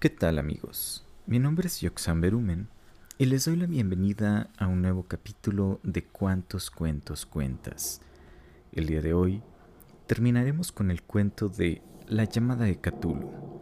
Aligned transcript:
¿Qué 0.00 0.10
tal 0.10 0.38
amigos? 0.38 1.04
Mi 1.26 1.40
nombre 1.40 1.66
es 1.66 1.80
Yoxan 1.80 2.20
Berumen 2.20 2.68
y 3.18 3.24
les 3.24 3.46
doy 3.46 3.56
la 3.56 3.66
bienvenida 3.66 4.48
a 4.56 4.68
un 4.68 4.80
nuevo 4.80 5.02
capítulo 5.02 5.80
de 5.82 6.04
Cuántos 6.04 6.70
cuentos 6.70 7.26
cuentas. 7.26 8.00
El 8.70 8.86
día 8.86 9.02
de 9.02 9.12
hoy 9.12 9.42
terminaremos 10.06 10.70
con 10.70 10.92
el 10.92 11.02
cuento 11.02 11.48
de 11.48 11.82
La 12.06 12.22
llamada 12.22 12.66
de 12.66 12.80
Cthulhu. 12.80 13.60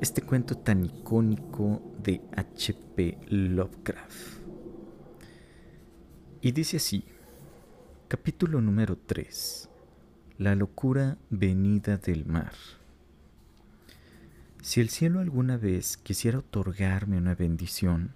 Este 0.00 0.22
cuento 0.22 0.56
tan 0.56 0.86
icónico 0.86 1.82
de 2.02 2.22
H.P. 2.34 3.18
Lovecraft. 3.28 4.38
Y 6.40 6.52
dice 6.52 6.78
así, 6.78 7.04
capítulo 8.08 8.62
número 8.62 8.96
3. 8.96 9.68
La 10.38 10.54
locura 10.54 11.18
venida 11.28 11.98
del 11.98 12.24
mar. 12.24 12.54
Si 14.62 14.80
el 14.80 14.90
cielo 14.90 15.18
alguna 15.18 15.56
vez 15.56 15.96
quisiera 15.96 16.38
otorgarme 16.38 17.18
una 17.18 17.34
bendición, 17.34 18.14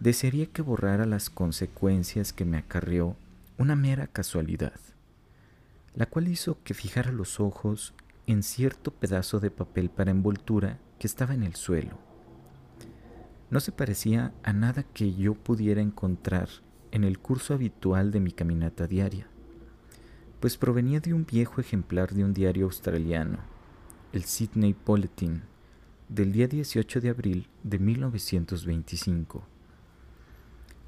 desearía 0.00 0.46
que 0.46 0.62
borrara 0.62 1.06
las 1.06 1.30
consecuencias 1.30 2.32
que 2.32 2.44
me 2.44 2.58
acarreó 2.58 3.16
una 3.56 3.76
mera 3.76 4.08
casualidad, 4.08 4.80
la 5.94 6.06
cual 6.06 6.26
hizo 6.26 6.60
que 6.64 6.74
fijara 6.74 7.12
los 7.12 7.38
ojos 7.38 7.94
en 8.26 8.42
cierto 8.42 8.90
pedazo 8.90 9.38
de 9.38 9.52
papel 9.52 9.90
para 9.90 10.10
envoltura 10.10 10.80
que 10.98 11.06
estaba 11.06 11.34
en 11.34 11.44
el 11.44 11.54
suelo. 11.54 11.96
No 13.48 13.60
se 13.60 13.70
parecía 13.70 14.34
a 14.42 14.52
nada 14.52 14.82
que 14.82 15.14
yo 15.14 15.34
pudiera 15.34 15.80
encontrar 15.80 16.48
en 16.90 17.04
el 17.04 17.20
curso 17.20 17.54
habitual 17.54 18.10
de 18.10 18.18
mi 18.18 18.32
caminata 18.32 18.88
diaria, 18.88 19.28
pues 20.40 20.56
provenía 20.56 20.98
de 20.98 21.14
un 21.14 21.24
viejo 21.24 21.60
ejemplar 21.60 22.12
de 22.12 22.24
un 22.24 22.34
diario 22.34 22.64
australiano, 22.64 23.38
el 24.12 24.24
Sydney 24.24 24.74
Bulletin, 24.84 25.42
del 26.10 26.32
día 26.32 26.48
18 26.48 27.00
de 27.00 27.08
abril 27.08 27.46
de 27.62 27.78
1925. 27.78 29.44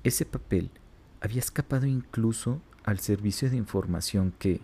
Ese 0.02 0.26
papel 0.26 0.72
había 1.20 1.38
escapado 1.38 1.86
incluso 1.86 2.60
al 2.82 2.98
servicio 2.98 3.48
de 3.48 3.56
información 3.56 4.34
que, 4.36 4.60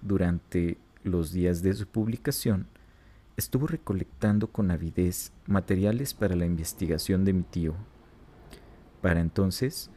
durante 0.00 0.78
los 1.04 1.32
días 1.32 1.60
de 1.62 1.74
su 1.74 1.86
publicación, 1.86 2.66
estuvo 3.36 3.66
recolectando 3.66 4.46
con 4.46 4.70
avidez 4.70 5.32
materiales 5.46 6.14
para 6.14 6.34
la 6.34 6.46
investigación 6.46 7.26
de 7.26 7.34
mi 7.34 7.42
tío. 7.42 7.74
Para 9.02 9.20
entonces, 9.20 9.90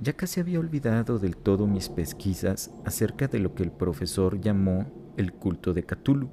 ya 0.00 0.12
casi 0.12 0.38
había 0.38 0.60
olvidado 0.60 1.18
del 1.18 1.34
todo 1.34 1.66
mis 1.66 1.88
pesquisas 1.88 2.70
acerca 2.84 3.26
de 3.26 3.38
lo 3.38 3.54
que 3.54 3.62
el 3.62 3.72
profesor 3.72 4.38
llamó 4.38 4.92
el 5.16 5.32
culto 5.32 5.72
de 5.72 5.82
Cthulhu 5.82 6.28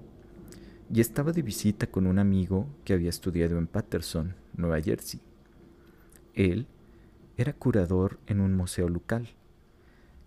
y 0.93 1.01
estaba 1.01 1.31
de 1.31 1.41
visita 1.41 1.87
con 1.87 2.05
un 2.05 2.19
amigo 2.19 2.67
que 2.85 2.93
había 2.93 3.09
estudiado 3.09 3.57
en 3.57 3.65
Patterson, 3.65 4.35
Nueva 4.55 4.79
Jersey. 4.79 5.19
Él 6.35 6.67
era 7.35 7.53
curador 7.53 8.19
en 8.27 8.39
un 8.39 8.53
museo 8.53 8.89
local 8.89 9.27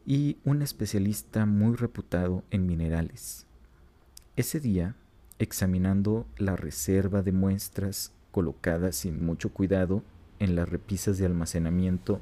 y 0.05 0.39
un 0.44 0.62
especialista 0.62 1.47
muy 1.47 1.77
reputado 1.77 2.42
en 2.50 2.67
minerales. 2.67 3.47
Ese 4.34 4.59
día, 4.59 4.97
examinando 5.39 6.27
la 6.37 6.56
reserva 6.56 7.22
de 7.22 7.31
muestras 7.31 8.12
colocadas 8.33 8.97
sin 8.97 9.25
mucho 9.25 9.50
cuidado 9.50 10.03
en 10.41 10.56
las 10.56 10.69
repisas 10.69 11.17
de 11.19 11.27
almacenamiento 11.27 12.20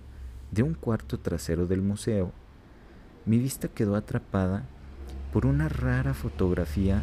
de 0.50 0.62
un 0.62 0.75
cuarto 0.75 1.19
trasero 1.19 1.66
del 1.66 1.81
museo, 1.81 2.31
mi 3.25 3.38
vista 3.38 3.69
quedó 3.69 3.97
atrapada 3.97 4.66
por 5.32 5.47
una 5.47 5.71
rara 5.71 6.12
fotografía 6.12 7.03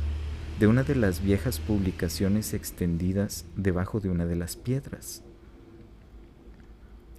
de 0.59 0.67
una 0.67 0.83
de 0.83 0.95
las 0.95 1.23
viejas 1.23 1.59
publicaciones 1.59 2.53
extendidas 2.53 3.45
debajo 3.55 3.99
de 3.99 4.09
una 4.09 4.25
de 4.25 4.35
las 4.35 4.55
piedras. 4.55 5.23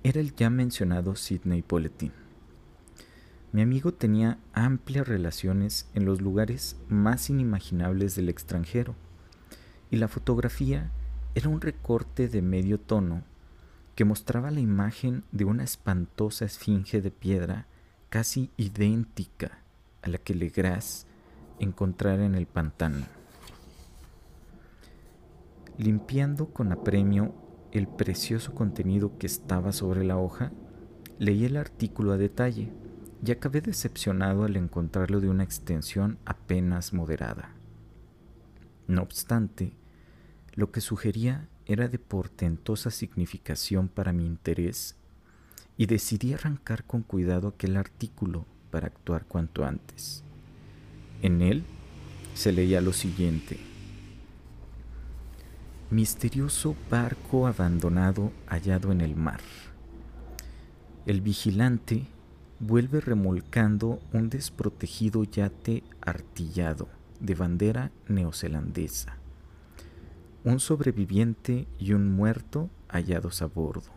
Era 0.04 0.20
el 0.20 0.34
ya 0.34 0.50
mencionado 0.50 1.16
Sidney 1.16 1.64
Bulletin. 1.68 2.12
Mi 3.52 3.62
amigo 3.62 3.92
tenía 3.92 4.38
amplias 4.52 5.06
relaciones 5.06 5.88
en 5.94 6.04
los 6.04 6.20
lugares 6.20 6.76
más 6.88 7.30
inimaginables 7.30 8.14
del 8.14 8.28
extranjero, 8.28 8.94
y 9.90 9.96
la 9.96 10.08
fotografía 10.08 10.90
era 11.34 11.48
un 11.48 11.60
recorte 11.60 12.28
de 12.28 12.42
medio 12.42 12.78
tono 12.80 13.24
que 13.94 14.04
mostraba 14.04 14.50
la 14.50 14.60
imagen 14.60 15.24
de 15.32 15.44
una 15.44 15.64
espantosa 15.64 16.44
esfinge 16.44 17.02
de 17.02 17.10
piedra 17.10 17.66
casi 18.08 18.50
idéntica 18.56 19.58
a 20.02 20.08
la 20.08 20.18
que 20.18 20.34
Legras 20.34 21.06
encontrara 21.58 22.24
en 22.24 22.34
el 22.34 22.46
pantano. 22.46 23.21
Limpiando 25.78 26.48
con 26.48 26.70
apremio 26.72 27.34
el 27.72 27.88
precioso 27.88 28.54
contenido 28.54 29.16
que 29.18 29.26
estaba 29.26 29.72
sobre 29.72 30.04
la 30.04 30.18
hoja, 30.18 30.52
leí 31.18 31.44
el 31.44 31.56
artículo 31.56 32.12
a 32.12 32.18
detalle 32.18 32.70
y 33.24 33.30
acabé 33.30 33.60
decepcionado 33.60 34.44
al 34.44 34.56
encontrarlo 34.56 35.20
de 35.20 35.28
una 35.28 35.44
extensión 35.44 36.18
apenas 36.24 36.92
moderada. 36.92 37.54
No 38.86 39.02
obstante, 39.02 39.72
lo 40.54 40.70
que 40.70 40.80
sugería 40.80 41.48
era 41.64 41.88
de 41.88 41.98
portentosa 41.98 42.90
significación 42.90 43.88
para 43.88 44.12
mi 44.12 44.26
interés 44.26 44.96
y 45.78 45.86
decidí 45.86 46.34
arrancar 46.34 46.84
con 46.84 47.02
cuidado 47.02 47.48
aquel 47.48 47.76
artículo 47.76 48.44
para 48.70 48.88
actuar 48.88 49.24
cuanto 49.24 49.64
antes. 49.64 50.22
En 51.22 51.40
él 51.40 51.64
se 52.34 52.52
leía 52.52 52.80
lo 52.80 52.92
siguiente. 52.92 53.71
Misterioso 55.92 56.74
barco 56.90 57.46
abandonado 57.46 58.32
hallado 58.46 58.92
en 58.92 59.02
el 59.02 59.14
mar. 59.14 59.42
El 61.04 61.20
vigilante 61.20 62.06
vuelve 62.60 63.02
remolcando 63.02 64.00
un 64.10 64.30
desprotegido 64.30 65.22
yate 65.24 65.84
artillado 66.00 66.88
de 67.20 67.34
bandera 67.34 67.92
neozelandesa. 68.08 69.18
Un 70.44 70.60
sobreviviente 70.60 71.68
y 71.78 71.92
un 71.92 72.10
muerto 72.10 72.70
hallados 72.88 73.42
a 73.42 73.46
bordo. 73.46 73.92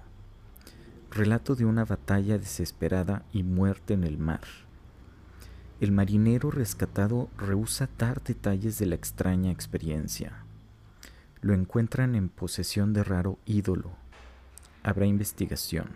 Relato 1.12 1.56
de 1.56 1.64
una 1.64 1.86
batalla 1.86 2.38
desesperada 2.38 3.24
y 3.32 3.44
muerte 3.44 3.94
en 3.94 4.04
el 4.04 4.18
mar. 4.18 4.42
El 5.80 5.94
marinero 5.94 6.52
rescatado 6.52 7.30
rehúsa 7.38 7.88
dar 7.98 8.22
detalles 8.22 8.80
de 8.80 8.86
la 8.86 8.96
extraña 8.96 9.50
experiencia 9.50 10.45
lo 11.46 11.54
encuentran 11.54 12.16
en 12.16 12.30
posesión 12.30 12.92
de 12.92 13.04
raro 13.04 13.38
ídolo. 13.46 13.92
Habrá 14.82 15.06
investigación. 15.06 15.90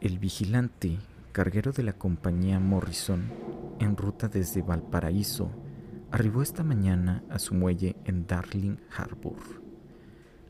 El 0.00 0.20
vigilante, 0.20 1.00
carguero 1.32 1.72
de 1.72 1.82
la 1.82 1.94
compañía 1.94 2.60
Morrison, 2.60 3.24
en 3.80 3.96
ruta 3.96 4.28
desde 4.28 4.62
Valparaíso, 4.62 5.50
arribó 6.12 6.42
esta 6.42 6.62
mañana 6.62 7.24
a 7.28 7.40
su 7.40 7.56
muelle 7.56 7.96
en 8.04 8.24
Darling 8.28 8.76
Harbour, 8.96 9.42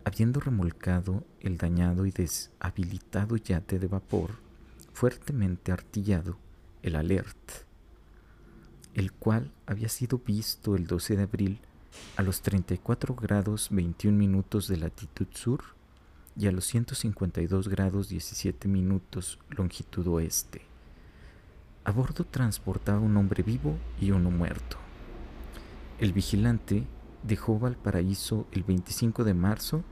habiendo 0.04 0.38
remolcado 0.38 1.24
el 1.40 1.56
dañado 1.56 2.04
y 2.04 2.10
deshabilitado 2.10 3.36
yate 3.36 3.78
de 3.78 3.86
vapor 3.86 4.32
fuertemente 4.92 5.72
artillado, 5.72 6.36
el 6.82 6.96
Alert, 6.96 7.64
el 8.92 9.10
cual 9.10 9.52
había 9.64 9.88
sido 9.88 10.18
visto 10.18 10.76
el 10.76 10.86
12 10.86 11.16
de 11.16 11.22
abril 11.22 11.60
a 12.16 12.22
los 12.22 12.42
34 12.42 13.14
grados 13.14 13.68
21 13.70 14.16
minutos 14.16 14.68
de 14.68 14.76
latitud 14.76 15.26
sur 15.32 15.62
y 16.36 16.46
a 16.46 16.52
los 16.52 16.64
152 16.66 17.68
grados 17.68 18.08
17 18.08 18.68
minutos 18.68 19.38
longitud 19.50 20.06
oeste. 20.06 20.62
A 21.84 21.92
bordo 21.92 22.24
transportaba 22.24 23.00
un 23.00 23.16
hombre 23.16 23.42
vivo 23.42 23.76
y 24.00 24.10
uno 24.10 24.30
muerto. 24.30 24.76
El 25.98 26.12
vigilante 26.12 26.84
dejó 27.22 27.58
Valparaíso 27.58 28.46
el 28.52 28.64
25 28.64 29.24
de 29.24 29.34
marzo 29.34 29.82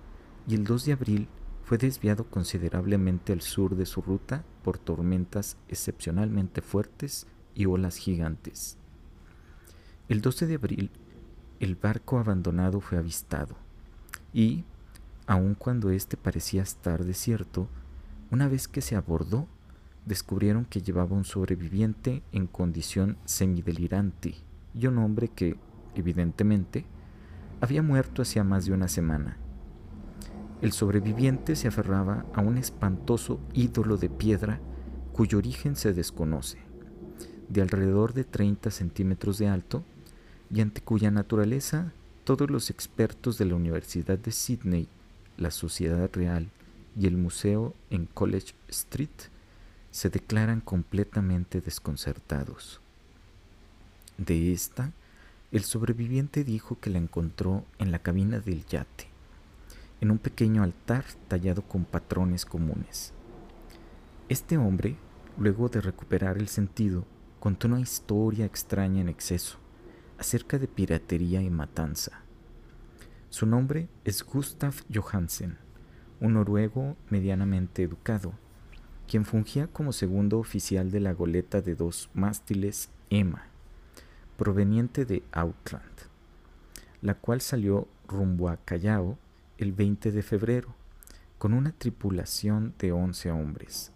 y 0.47 0.55
el 0.55 0.65
2 0.65 0.85
de 0.87 0.93
abril 0.93 1.29
fue 1.65 1.77
desviado 1.77 2.25
considerablemente 2.25 3.33
al 3.35 3.43
sur 3.43 3.77
de 3.77 3.85
su 3.85 4.01
ruta 4.01 4.45
por 4.63 4.79
tormentas 4.79 5.59
excepcionalmente 5.69 6.63
fuertes 6.63 7.27
y 7.55 7.67
olas 7.67 7.97
gigantes. 7.97 8.79
El 10.09 10.23
12 10.23 10.47
de 10.47 10.55
abril 10.55 10.91
el 11.61 11.75
barco 11.75 12.19
abandonado 12.19 12.81
fue 12.81 12.99
avistado, 12.99 13.57
y, 14.33 14.65
aun 15.27 15.55
cuando 15.55 15.91
éste 15.91 16.17
parecía 16.17 16.63
estar 16.63 17.05
desierto, 17.05 17.69
una 18.31 18.49
vez 18.49 18.69
que 18.69 18.81
se 18.81 18.97
abordó, 18.97 19.49
descubrieron 20.07 20.65
que 20.65 20.81
llevaba 20.81 21.17
un 21.17 21.25
sobreviviente 21.25 22.23
en 22.33 22.47
condición 22.47 23.17
semidelirante 23.25 24.35
y 24.75 24.87
un 24.87 24.99
hombre 24.99 25.29
que, 25.29 25.57
evidentemente, 25.95 26.87
había 27.61 27.83
muerto 27.83 28.23
hacía 28.23 28.45
más 28.45 28.65
de 28.65 28.73
una 28.73 28.89
semana. 28.89 29.37
El 30.63 30.73
sobreviviente 30.73 31.57
se 31.57 31.69
aferraba 31.69 32.25
a 32.35 32.41
un 32.41 32.59
espantoso 32.59 33.41
ídolo 33.53 33.97
de 33.97 34.09
piedra 34.09 34.61
cuyo 35.13 35.39
origen 35.39 35.77
se 35.77 35.93
desconoce, 35.93 36.59
de 37.49 37.63
alrededor 37.63 38.13
de 38.15 38.25
30 38.25 38.71
centímetros 38.71 39.39
de 39.39 39.49
alto 39.49 39.85
y 40.51 40.61
ante 40.61 40.81
cuya 40.81 41.11
naturaleza 41.11 41.93
todos 42.25 42.51
los 42.51 42.71
expertos 42.71 43.39
de 43.39 43.47
la 43.47 43.55
Universidad 43.55 44.19
de 44.19 44.33
Sydney, 44.33 44.89
la 45.37 45.51
Sociedad 45.51 46.11
Real 46.13 46.51
y 46.99 47.07
el 47.07 47.17
museo 47.17 47.75
en 47.91 48.07
College 48.07 48.55
Street 48.69 49.09
se 49.91 50.11
declaran 50.11 50.61
completamente 50.61 51.61
desconcertados. 51.61 52.81
De 54.17 54.53
esta, 54.53 54.93
el 55.53 55.65
sobreviviente 55.65 56.45
dijo 56.45 56.79
que 56.81 56.91
la 56.91 56.99
encontró 56.99 57.65
en 57.79 57.93
la 57.93 58.01
cabina 58.01 58.41
del 58.41 58.67
yate, 58.67 59.07
en 60.01 60.11
un 60.11 60.19
pequeño 60.19 60.63
altar 60.63 61.05
tallado 61.29 61.63
con 61.63 61.85
patrones 61.85 62.45
comunes. 62.45 63.13
Este 64.29 64.59
hombre, 64.59 64.97
luego 65.39 65.69
de 65.69 65.81
recuperar 65.81 66.37
el 66.37 66.49
sentido, 66.49 67.07
contó 67.41 67.69
una 67.69 67.81
historia 67.81 68.45
extraña 68.45 69.01
en 69.01 69.09
exceso 69.09 69.59
acerca 70.19 70.59
de 70.59 70.69
piratería 70.69 71.41
y 71.43 71.51
matanza. 71.51 72.23
Su 73.31 73.47
nombre 73.47 73.89
es 74.05 74.25
Gustav 74.25 74.75
Johansen, 74.93 75.59
un 76.21 76.35
noruego 76.35 76.97
medianamente 77.09 77.83
educado, 77.83 78.33
quien 79.07 79.25
fungía 79.25 79.69
como 79.69 79.93
segundo 79.93 80.39
oficial 80.39 80.91
de 80.91 81.01
la 81.01 81.13
goleta 81.13 81.61
de 81.61 81.75
dos 81.75 82.11
mástiles 82.15 82.91
Emma, 83.11 83.47
proveniente 84.37 85.05
de 85.05 85.23
Outland, 85.33 85.85
la 87.01 87.15
cual 87.15 87.41
salió 87.41 87.89
rumbo 88.07 88.49
a 88.49 88.57
Callao 88.57 89.19
el 89.57 89.73
20 89.73 90.13
de 90.13 90.23
febrero, 90.23 90.75
con 91.39 91.55
una 91.55 91.73
tripulación 91.73 92.75
de 92.79 92.93
11 92.93 93.31
hombres. 93.31 93.93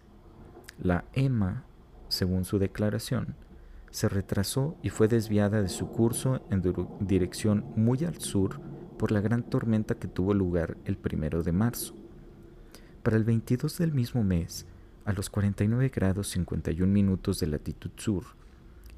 La 0.79 1.05
Emma, 1.13 1.65
según 2.07 2.45
su 2.45 2.57
declaración, 2.57 3.35
se 3.93 4.09
retrasó 4.09 4.75
y 4.81 4.89
fue 4.89 5.07
desviada 5.07 5.61
de 5.61 5.69
su 5.69 5.87
curso 5.87 6.43
en 6.49 6.63
dirección 6.99 7.63
muy 7.75 8.03
al 8.03 8.19
sur 8.19 8.59
por 8.97 9.11
la 9.11 9.21
gran 9.21 9.43
tormenta 9.43 9.93
que 9.93 10.07
tuvo 10.07 10.33
lugar 10.33 10.77
el 10.85 10.97
primero 10.97 11.43
de 11.43 11.51
marzo. 11.51 11.93
Para 13.03 13.17
el 13.17 13.23
22 13.23 13.77
del 13.77 13.93
mismo 13.93 14.23
mes, 14.23 14.65
a 15.05 15.13
los 15.13 15.29
49 15.29 15.91
grados 15.93 16.29
51 16.29 16.91
minutos 16.91 17.39
de 17.39 17.45
latitud 17.45 17.91
sur 17.95 18.23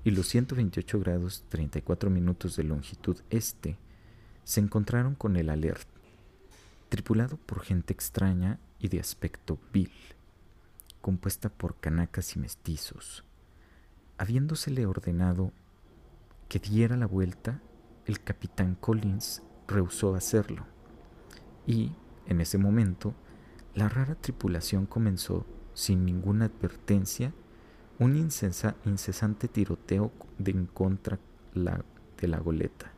y 0.06 0.12
los 0.12 0.27
128 0.27 1.00
grados 1.01 1.44
34 1.50 2.09
minutos 2.09 2.56
de 2.56 2.63
longitud 2.63 3.18
este, 3.30 3.77
se 4.45 4.62
encontraron 4.62 5.15
con 5.15 5.36
el 5.36 5.50
Alert, 5.50 5.89
tripulado 6.88 7.36
por 7.36 7.63
gente 7.63 7.92
extraña 7.92 8.59
y 8.80 8.88
de 8.88 9.01
aspecto 9.01 9.59
vil, 9.74 9.92
compuesta 11.01 11.50
por 11.50 11.75
canacas 11.75 12.38
y 12.38 12.39
mestizos 12.39 13.25
Habiéndosele 14.17 14.85
ordenado 14.85 15.51
que 16.47 16.59
diera 16.59 16.95
la 16.95 17.06
vuelta, 17.06 17.59
el 18.06 18.21
capitán 18.21 18.75
Collins 18.75 19.44
rehusó 19.67 20.15
hacerlo. 20.15 20.65
Y, 21.67 21.91
en 22.25 22.39
ese 22.39 22.57
momento, 22.57 23.13
la 23.73 23.89
rara 23.89 24.15
tripulación 24.15 24.85
comenzó, 24.85 25.45
sin 25.73 26.06
ninguna 26.06 26.45
advertencia, 26.45 27.33
un 28.00 28.15
incesante 28.15 29.50
tiroteo 29.50 30.13
de 30.38 30.51
en 30.51 30.65
contra 30.65 31.19
de 31.53 32.27
la 32.27 32.39
goleta, 32.39 32.91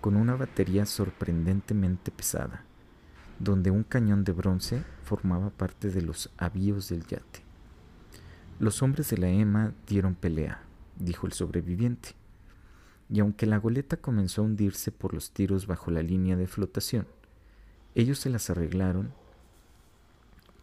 con 0.00 0.16
una 0.16 0.34
batería 0.34 0.84
sorprendentemente 0.84 2.10
pesada, 2.10 2.64
donde 3.38 3.70
un 3.70 3.84
cañón 3.84 4.24
de 4.24 4.32
bronce 4.32 4.82
formaba 5.04 5.50
parte 5.50 5.90
de 5.90 6.02
los 6.02 6.32
avíos 6.38 6.88
del 6.88 7.06
yate. 7.06 7.45
Los 8.58 8.82
hombres 8.82 9.10
de 9.10 9.18
la 9.18 9.28
EMA 9.28 9.74
dieron 9.86 10.14
pelea, 10.14 10.62
dijo 10.98 11.26
el 11.26 11.34
sobreviviente, 11.34 12.14
y 13.10 13.20
aunque 13.20 13.44
la 13.44 13.58
goleta 13.58 13.98
comenzó 13.98 14.40
a 14.40 14.44
hundirse 14.46 14.90
por 14.90 15.12
los 15.12 15.30
tiros 15.30 15.66
bajo 15.66 15.90
la 15.90 16.02
línea 16.02 16.36
de 16.36 16.46
flotación, 16.46 17.06
ellos 17.94 18.18
se 18.18 18.30
las 18.30 18.48
arreglaron 18.48 19.12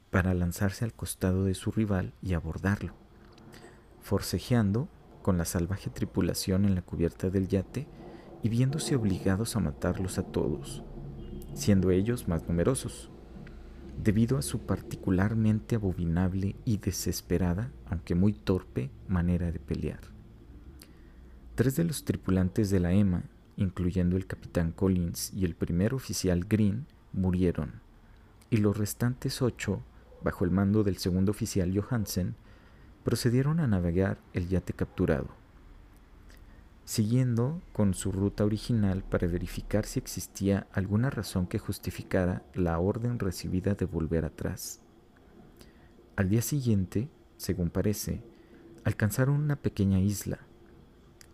para 0.09 0.33
lanzarse 0.33 0.85
al 0.85 0.93
costado 0.93 1.45
de 1.45 1.53
su 1.53 1.71
rival 1.71 2.13
y 2.23 2.33
abordarlo. 2.33 2.93
Forcejeando 4.01 4.87
con 5.21 5.37
la 5.37 5.45
salvaje 5.45 5.91
tripulación 5.91 6.65
en 6.65 6.73
la 6.73 6.81
cubierta 6.81 7.29
del 7.29 7.47
yate 7.47 7.87
y 8.41 8.49
viéndose 8.49 8.95
obligados 8.95 9.55
a 9.55 9.59
matarlos 9.59 10.17
a 10.17 10.23
todos, 10.23 10.83
siendo 11.53 11.91
ellos 11.91 12.27
más 12.27 12.47
numerosos 12.47 13.11
debido 14.01 14.37
a 14.37 14.41
su 14.41 14.59
particularmente 14.59 15.75
abominable 15.75 16.55
y 16.65 16.77
desesperada, 16.77 17.71
aunque 17.85 18.15
muy 18.15 18.33
torpe, 18.33 18.89
manera 19.07 19.51
de 19.51 19.59
pelear. 19.59 19.99
Tres 21.55 21.75
de 21.75 21.83
los 21.83 22.03
tripulantes 22.03 22.69
de 22.69 22.79
la 22.79 22.93
EMA, 22.93 23.23
incluyendo 23.57 24.17
el 24.17 24.25
capitán 24.25 24.71
Collins 24.71 25.31
y 25.33 25.45
el 25.45 25.55
primer 25.55 25.93
oficial 25.93 26.45
Green, 26.45 26.87
murieron, 27.11 27.81
y 28.49 28.57
los 28.57 28.77
restantes 28.77 29.41
ocho, 29.41 29.81
bajo 30.23 30.45
el 30.45 30.51
mando 30.51 30.83
del 30.83 30.97
segundo 30.97 31.31
oficial 31.31 31.77
Johansen, 31.77 32.35
procedieron 33.03 33.59
a 33.59 33.67
navegar 33.67 34.17
el 34.33 34.47
yate 34.47 34.73
capturado 34.73 35.42
siguiendo 36.85 37.61
con 37.71 37.93
su 37.93 38.11
ruta 38.11 38.43
original 38.43 39.03
para 39.03 39.27
verificar 39.27 39.85
si 39.85 39.99
existía 39.99 40.67
alguna 40.73 41.09
razón 41.09 41.47
que 41.47 41.59
justificara 41.59 42.43
la 42.53 42.77
orden 42.79 43.19
recibida 43.19 43.73
de 43.75 43.85
volver 43.85 44.25
atrás. 44.25 44.81
Al 46.15 46.29
día 46.29 46.41
siguiente, 46.41 47.09
según 47.37 47.69
parece, 47.69 48.21
alcanzaron 48.83 49.35
una 49.35 49.55
pequeña 49.55 49.99
isla, 49.99 50.39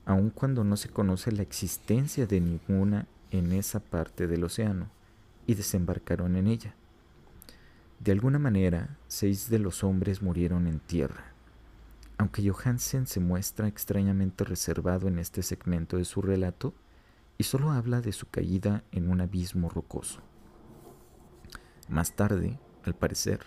aun 0.05 0.29
cuando 0.29 0.63
no 0.63 0.77
se 0.77 0.89
conoce 0.89 1.31
la 1.31 1.41
existencia 1.41 2.25
de 2.25 2.39
ninguna 2.39 3.07
en 3.31 3.51
esa 3.51 3.79
parte 3.79 4.27
del 4.27 4.43
océano, 4.43 4.89
y 5.45 5.55
desembarcaron 5.55 6.35
en 6.35 6.47
ella. 6.47 6.75
De 7.99 8.11
alguna 8.11 8.39
manera, 8.39 8.97
seis 9.07 9.49
de 9.49 9.59
los 9.59 9.83
hombres 9.83 10.21
murieron 10.21 10.67
en 10.67 10.79
tierra. 10.79 11.28
Aunque 12.19 12.47
Johansen 12.47 13.07
se 13.07 13.21
muestra 13.21 13.69
extrañamente 13.69 14.43
reservado 14.43 15.07
en 15.07 15.19
este 15.19 15.41
segmento 15.41 15.95
de 15.95 16.03
su 16.03 16.21
relato 16.21 16.73
y 17.37 17.45
solo 17.45 17.71
habla 17.71 18.01
de 18.01 18.11
su 18.11 18.27
caída 18.29 18.83
en 18.91 19.09
un 19.09 19.21
abismo 19.21 19.69
rocoso. 19.69 20.19
Más 21.87 22.17
tarde, 22.17 22.59
al 22.83 22.93
parecer, 22.93 23.39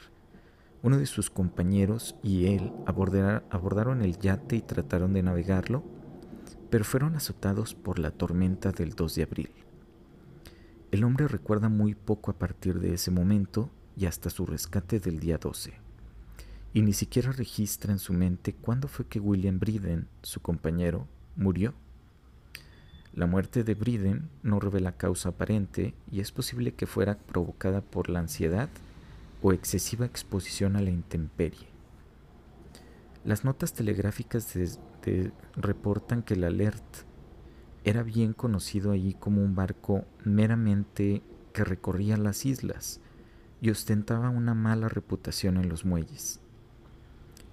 uno 0.83 0.97
de 0.97 1.05
sus 1.05 1.29
compañeros 1.29 2.17
y 2.23 2.47
él 2.47 2.73
abordaron 2.87 4.00
el 4.00 4.19
yate 4.19 4.57
y 4.57 4.62
trataron 4.62 5.12
de 5.12 5.23
navegarlo, 5.23 5.85
pero 6.71 6.85
fueron 6.85 7.14
azotados 7.14 7.75
por 7.75 7.99
la 7.99 8.11
tormenta 8.11 8.73
del 8.73 8.95
2 8.95 9.14
de 9.17 9.23
abril. 9.23 9.50
El 10.93 11.05
hombre 11.05 11.29
recuerda 11.29 11.69
muy 11.69 11.95
poco 11.95 12.31
a 12.31 12.38
partir 12.38 12.81
de 12.81 12.95
ese 12.95 13.11
momento 13.11 13.69
y 13.99 14.07
hasta 14.07 14.31
su 14.31 14.47
rescate 14.47 14.99
del 14.99 15.21
día 15.21 15.37
12 15.37 15.82
y 16.75 16.83
ni 16.83 16.93
siquiera 16.93 17.33
registra 17.33 17.93
en 17.93 17.99
su 17.99 18.12
mente 18.12 18.55
cuándo 18.55 18.88
fue 18.88 19.07
que 19.07 19.21
William 19.21 19.59
Briden, 19.59 20.09
su 20.23 20.41
compañero, 20.41 21.07
murió. 21.37 21.75
La 23.14 23.26
muerte 23.26 23.62
de 23.62 23.75
Briden 23.75 24.31
no 24.43 24.59
revela 24.59 24.93
causa 24.93 25.31
aparente 25.31 25.95
y 26.11 26.21
es 26.21 26.33
posible 26.33 26.73
que 26.73 26.87
fuera 26.87 27.19
provocada 27.19 27.83
por 27.83 28.09
la 28.09 28.21
ansiedad 28.21 28.71
o 29.43 29.52
excesiva 29.52 30.07
exposición 30.07 30.76
a 30.76 30.81
la 30.81 30.91
intemperie. 30.91 31.69
Las 33.25 33.45
notas 33.45 33.75
telegráficas 33.75 34.57
reportan 35.57 36.23
que 36.23 36.35
el 36.35 36.45
Alert 36.45 37.05
era 37.85 38.02
bien 38.02 38.33
conocido 38.33 38.93
allí 38.93 39.14
como 39.14 39.43
un 39.43 39.55
barco 39.55 40.07
meramente 40.25 41.23
que 41.52 41.64
recorría 41.64 42.17
las 42.17 42.47
islas 42.47 43.00
y 43.61 43.71
ostentaba 43.71 44.31
una 44.31 44.55
mala 44.55 44.88
reputación 44.88 45.59
en 45.59 45.69
los 45.69 45.85
muelles 45.85 46.42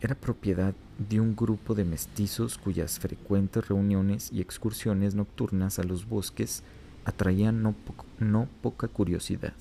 era 0.01 0.15
propiedad 0.15 0.73
de 0.97 1.19
un 1.19 1.35
grupo 1.35 1.75
de 1.75 1.83
mestizos 1.83 2.57
cuyas 2.57 2.99
frecuentes 2.99 3.67
reuniones 3.67 4.31
y 4.31 4.41
excursiones 4.41 5.13
nocturnas 5.13 5.79
a 5.79 5.83
los 5.83 6.07
bosques 6.07 6.63
atraían 7.05 7.61
no, 7.61 8.47
poca 8.61 8.87
curiosidad. 8.87 9.53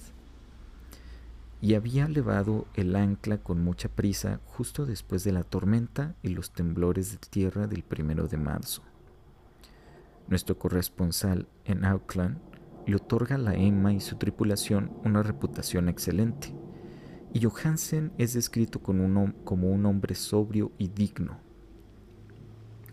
Y 1.61 1.75
había 1.75 2.07
levado 2.09 2.66
el 2.75 2.95
ancla 2.95 3.38
con 3.38 3.62
mucha 3.64 3.88
prisa 3.88 4.40
justo 4.47 4.87
después 4.87 5.25
de 5.25 5.33
la 5.33 5.42
tormenta 5.42 6.14
y 6.23 6.28
los 6.28 6.52
temblores 6.52 7.11
de 7.11 7.18
tierra 7.18 7.66
del 7.66 7.83
primero 7.83 8.28
de 8.28 8.37
marzo. 8.37 8.83
Nuestro 10.28 10.57
corresponsal 10.57 11.49
en 11.64 11.85
Auckland 11.85 12.38
le 12.87 12.97
otorga 12.97 13.35
a 13.35 13.38
la 13.38 13.54
Emma 13.54 13.92
y 13.92 14.00
su 14.00 14.16
tripulación 14.16 14.92
una 15.04 15.23
reputación 15.23 15.88
excelente 15.88 16.54
y 17.33 17.45
Johansen 17.45 18.13
es 18.19 18.35
descrito 18.35 18.81
como 18.81 19.05
un 19.05 19.87
hombre 19.87 20.15
sobrio 20.15 20.73
y 20.79 20.89
digno. 20.89 21.39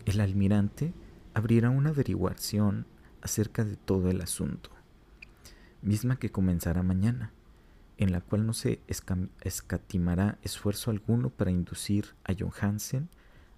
El 0.04 0.20
almirante 0.20 0.92
abrirá 1.34 1.70
una 1.70 1.90
averiguación 1.90 2.86
acerca 3.22 3.64
de 3.64 3.76
todo 3.76 4.10
el 4.10 4.20
asunto, 4.20 4.70
misma 5.82 6.18
que 6.18 6.30
comenzará 6.30 6.82
mañana, 6.82 7.32
en 7.98 8.12
la 8.12 8.20
cual 8.20 8.46
no 8.46 8.52
se 8.52 8.80
escatimará 9.40 10.38
esfuerzo 10.42 10.90
alguno 10.90 11.30
para 11.30 11.50
inducir 11.50 12.14
a 12.24 12.34
Johansen 12.38 13.08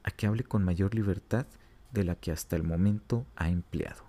a 0.04 0.10
que 0.10 0.26
hable 0.26 0.44
con 0.44 0.64
mayor 0.64 0.94
libertad 0.94 1.46
de 1.92 2.04
la 2.04 2.14
que 2.14 2.32
hasta 2.32 2.56
el 2.56 2.62
momento 2.62 3.26
ha 3.36 3.50
empleado. 3.50 4.04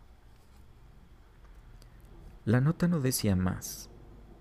La 2.45 2.61
nota 2.61 2.87
no 2.87 2.99
decía 3.01 3.35
más, 3.35 3.88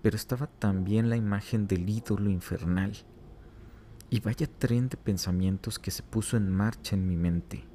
pero 0.01 0.15
estaba 0.15 0.47
también 0.47 1.09
la 1.09 1.17
imagen 1.17 1.67
del 1.67 1.89
ídolo 1.89 2.29
infernal. 2.29 2.93
Y 4.09 4.21
vaya 4.21 4.47
tren 4.47 4.89
de 4.89 4.97
pensamientos 4.97 5.77
que 5.77 5.91
se 5.91 6.03
puso 6.03 6.37
en 6.37 6.49
marcha 6.49 6.95
en 6.95 7.07
mi 7.07 7.15
mente. 7.15 7.65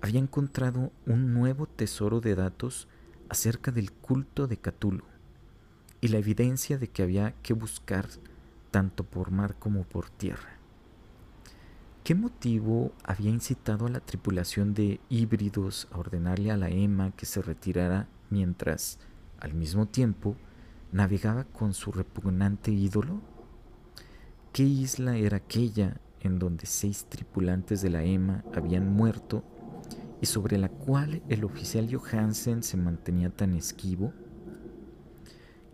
Había 0.00 0.20
encontrado 0.20 0.92
un 1.06 1.34
nuevo 1.34 1.66
tesoro 1.66 2.20
de 2.20 2.34
datos 2.34 2.88
acerca 3.28 3.70
del 3.70 3.92
culto 3.92 4.46
de 4.46 4.56
Cthulhu 4.56 5.04
y 6.00 6.08
la 6.08 6.18
evidencia 6.18 6.78
de 6.78 6.88
que 6.88 7.02
había 7.02 7.32
que 7.42 7.54
buscar 7.54 8.08
tanto 8.70 9.04
por 9.04 9.30
mar 9.30 9.56
como 9.58 9.84
por 9.84 10.10
tierra. 10.10 10.58
¿Qué 12.02 12.16
motivo 12.16 12.92
había 13.04 13.30
incitado 13.30 13.86
a 13.86 13.90
la 13.90 14.00
tripulación 14.00 14.74
de 14.74 14.98
híbridos 15.08 15.86
a 15.92 15.98
ordenarle 15.98 16.50
a 16.50 16.56
la 16.56 16.68
EMA 16.68 17.12
que 17.12 17.26
se 17.26 17.40
retirara 17.40 18.08
mientras, 18.28 18.98
al 19.38 19.54
mismo 19.54 19.86
tiempo, 19.86 20.36
navegaba 20.92 21.44
con 21.44 21.72
su 21.74 21.90
repugnante 21.90 22.70
ídolo? 22.70 23.20
¿Qué 24.52 24.62
isla 24.62 25.16
era 25.16 25.38
aquella 25.38 25.96
en 26.20 26.38
donde 26.38 26.66
seis 26.66 27.06
tripulantes 27.08 27.80
de 27.80 27.90
la 27.90 28.04
EMA 28.04 28.44
habían 28.54 28.92
muerto 28.92 29.42
y 30.20 30.26
sobre 30.26 30.58
la 30.58 30.68
cual 30.68 31.22
el 31.28 31.44
oficial 31.44 31.88
Johansen 31.92 32.62
se 32.62 32.76
mantenía 32.76 33.30
tan 33.30 33.54
esquivo? 33.54 34.12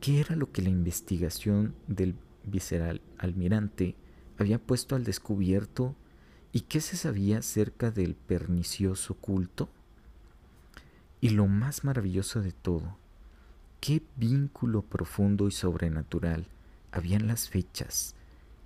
¿Qué 0.00 0.20
era 0.20 0.36
lo 0.36 0.52
que 0.52 0.62
la 0.62 0.70
investigación 0.70 1.74
del 1.88 2.14
vicealmirante 2.44 3.96
había 4.38 4.60
puesto 4.60 4.94
al 4.94 5.02
descubierto 5.02 5.96
y 6.52 6.60
qué 6.62 6.80
se 6.80 6.96
sabía 6.96 7.38
acerca 7.38 7.90
del 7.90 8.14
pernicioso 8.14 9.14
culto? 9.14 9.68
Y 11.20 11.30
lo 11.30 11.48
más 11.48 11.82
maravilloso 11.82 12.40
de 12.40 12.52
todo, 12.52 12.96
qué 13.80 14.02
vínculo 14.16 14.82
profundo 14.82 15.48
y 15.48 15.50
sobrenatural 15.50 16.46
habían 16.92 17.26
las 17.26 17.48
fechas, 17.48 18.14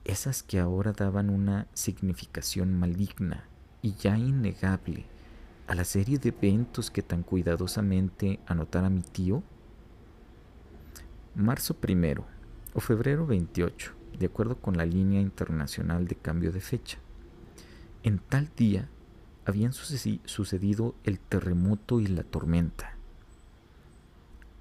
esas 0.05 0.43
que 0.43 0.59
ahora 0.59 0.93
daban 0.93 1.31
una 1.31 1.67
significación 1.75 2.79
maligna 2.79 3.45
y 3.83 3.95
ya 3.95 4.17
innegable 4.17 5.07
a 5.67 5.75
la 5.75 5.85
serie 5.85 6.19
de 6.19 6.31
eventos 6.31 6.91
que 6.91 7.03
tan 7.03 7.23
cuidadosamente 7.23 8.41
anotara 8.47 8.91
mi 8.91 9.03
tío? 9.03 9.43
Marzo 11.35 11.75
primero 11.75 12.27
o 12.75 12.81
febrero 12.81 13.27
28, 13.27 13.93
de 14.19 14.27
acuerdo 14.27 14.57
con 14.57 14.77
la 14.77 14.87
línea 14.87 15.21
internacional 15.21 16.07
de 16.07 16.17
cambio 16.17 16.53
de 16.53 16.61
fecha. 16.61 16.99
En 18.03 18.19
tal 18.19 18.51
día 18.57 18.89
habían 19.45 19.73
sucedido 19.73 20.95
el 21.05 21.19
terremoto 21.21 22.01
y 22.01 22.07
la 22.07 22.23
tormenta. 22.23 22.97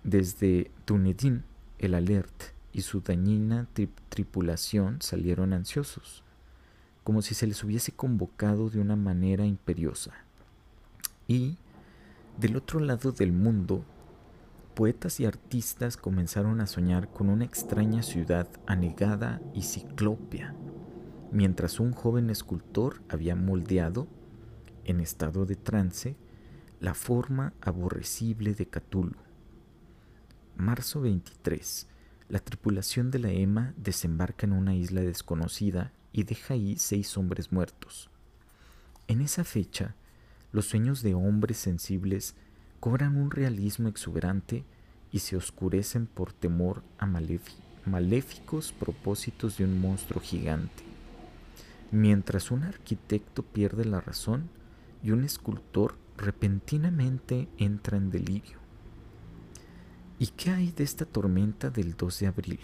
Desde 0.04 0.72
Dunedin, 0.88 1.44
el 1.78 1.94
Alert 1.94 2.56
y 2.74 2.82
su 2.82 3.02
dañina 3.02 3.68
tripulación 4.10 5.00
salieron 5.00 5.54
ansiosos, 5.54 6.24
como 7.04 7.22
si 7.22 7.36
se 7.36 7.46
les 7.46 7.64
hubiese 7.64 7.92
convocado 7.92 8.72
de 8.72 8.80
una 8.80 8.96
manera 8.96 9.46
imperiosa. 9.46 10.12
Y, 11.28 11.58
del 12.40 12.56
otro 12.56 12.80
lado 12.80 13.12
del 13.12 13.32
mundo, 13.32 13.86
poetas 14.74 15.20
y 15.20 15.26
artistas 15.26 15.98
comenzaron 15.98 16.62
a 16.62 16.68
soñar 16.68 17.10
con 17.10 17.30
una 17.30 17.46
extraña 17.46 18.02
ciudad 18.02 18.48
anegada 18.66 19.40
y 19.54 19.62
ciclópea, 19.62 20.56
mientras 21.32 21.80
un 21.80 21.94
joven 21.94 22.32
escultor 22.32 23.04
había 23.08 23.36
moldeado, 23.36 24.08
en 24.84 25.00
estado 25.00 25.46
de 25.46 25.56
trance, 25.56 26.16
la 26.80 26.96
forma 26.96 27.54
aborrecible 27.62 28.56
de 28.56 28.66
Cthulhu. 28.66 29.14
Marzo 30.62 31.02
23. 31.02 31.88
La 32.30 32.38
tripulación 32.38 33.10
de 33.10 33.18
la 33.18 33.32
EMA 33.32 33.74
desembarca 33.78 34.46
en 34.46 34.54
una 34.54 34.76
isla 34.76 35.02
desconocida 35.02 35.92
y 36.14 36.22
deja 36.22 36.54
ahí 36.54 36.76
seis 36.78 37.18
hombres 37.18 37.52
muertos. 37.52 38.12
En 39.08 39.22
esa 39.22 39.44
fecha, 39.44 39.96
los 40.52 40.68
sueños 40.68 41.02
de 41.02 41.16
hombres 41.16 41.58
sensibles 41.58 42.36
cobran 42.80 43.18
un 43.18 43.32
realismo 43.32 43.90
exuberante 43.90 44.64
y 45.12 45.18
se 45.18 45.36
oscurecen 45.36 46.06
por 46.06 46.32
temor 46.32 46.84
a 47.00 47.08
maléficos 47.08 48.72
propósitos 48.72 49.58
de 49.58 49.64
un 49.64 49.82
monstruo 49.82 50.22
gigante. 50.22 50.84
Mientras 51.90 52.52
un 52.52 52.66
arquitecto 52.66 53.42
pierde 53.42 53.84
la 53.84 54.00
razón 54.00 54.48
y 55.02 55.10
un 55.10 55.24
escultor 55.24 55.98
repentinamente 56.18 57.48
entra 57.58 57.98
en 57.98 58.12
delirio. 58.12 58.62
¿Y 60.22 60.28
qué 60.28 60.52
hay 60.52 60.72
de 60.72 60.84
esta 60.84 61.06
tormenta 61.06 61.72
del 61.72 61.98
2 61.98 62.20
de 62.20 62.28
abril? 62.28 62.60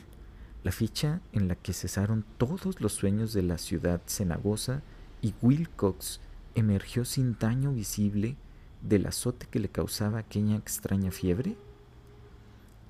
La 0.63 0.71
fecha 0.71 1.21
en 1.31 1.47
la 1.47 1.55
que 1.55 1.73
cesaron 1.73 2.23
todos 2.37 2.81
los 2.81 2.93
sueños 2.93 3.33
de 3.33 3.41
la 3.41 3.57
ciudad 3.57 3.99
cenagosa 4.05 4.83
y 5.23 5.33
Wilcox 5.41 6.19
emergió 6.53 7.03
sin 7.03 7.35
daño 7.39 7.71
visible 7.71 8.35
del 8.83 9.07
azote 9.07 9.47
que 9.49 9.59
le 9.59 9.69
causaba 9.69 10.19
aquella 10.19 10.55
extraña 10.55 11.09
fiebre? 11.09 11.57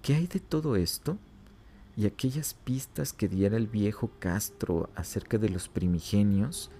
¿Qué 0.02 0.16
hay 0.16 0.28
de 0.28 0.42
todo 0.42 0.76
esto? 0.76 1.18
Y 1.96 2.06
aquellas 2.06 2.54
pistas 2.54 3.14
que 3.14 3.30
diera 3.30 3.56
el 3.56 3.68
viejo 3.68 4.12
Castro 4.20 4.90
acerca 4.96 5.38
de 5.38 5.48
los 5.48 5.70
primigenios, 5.70 6.72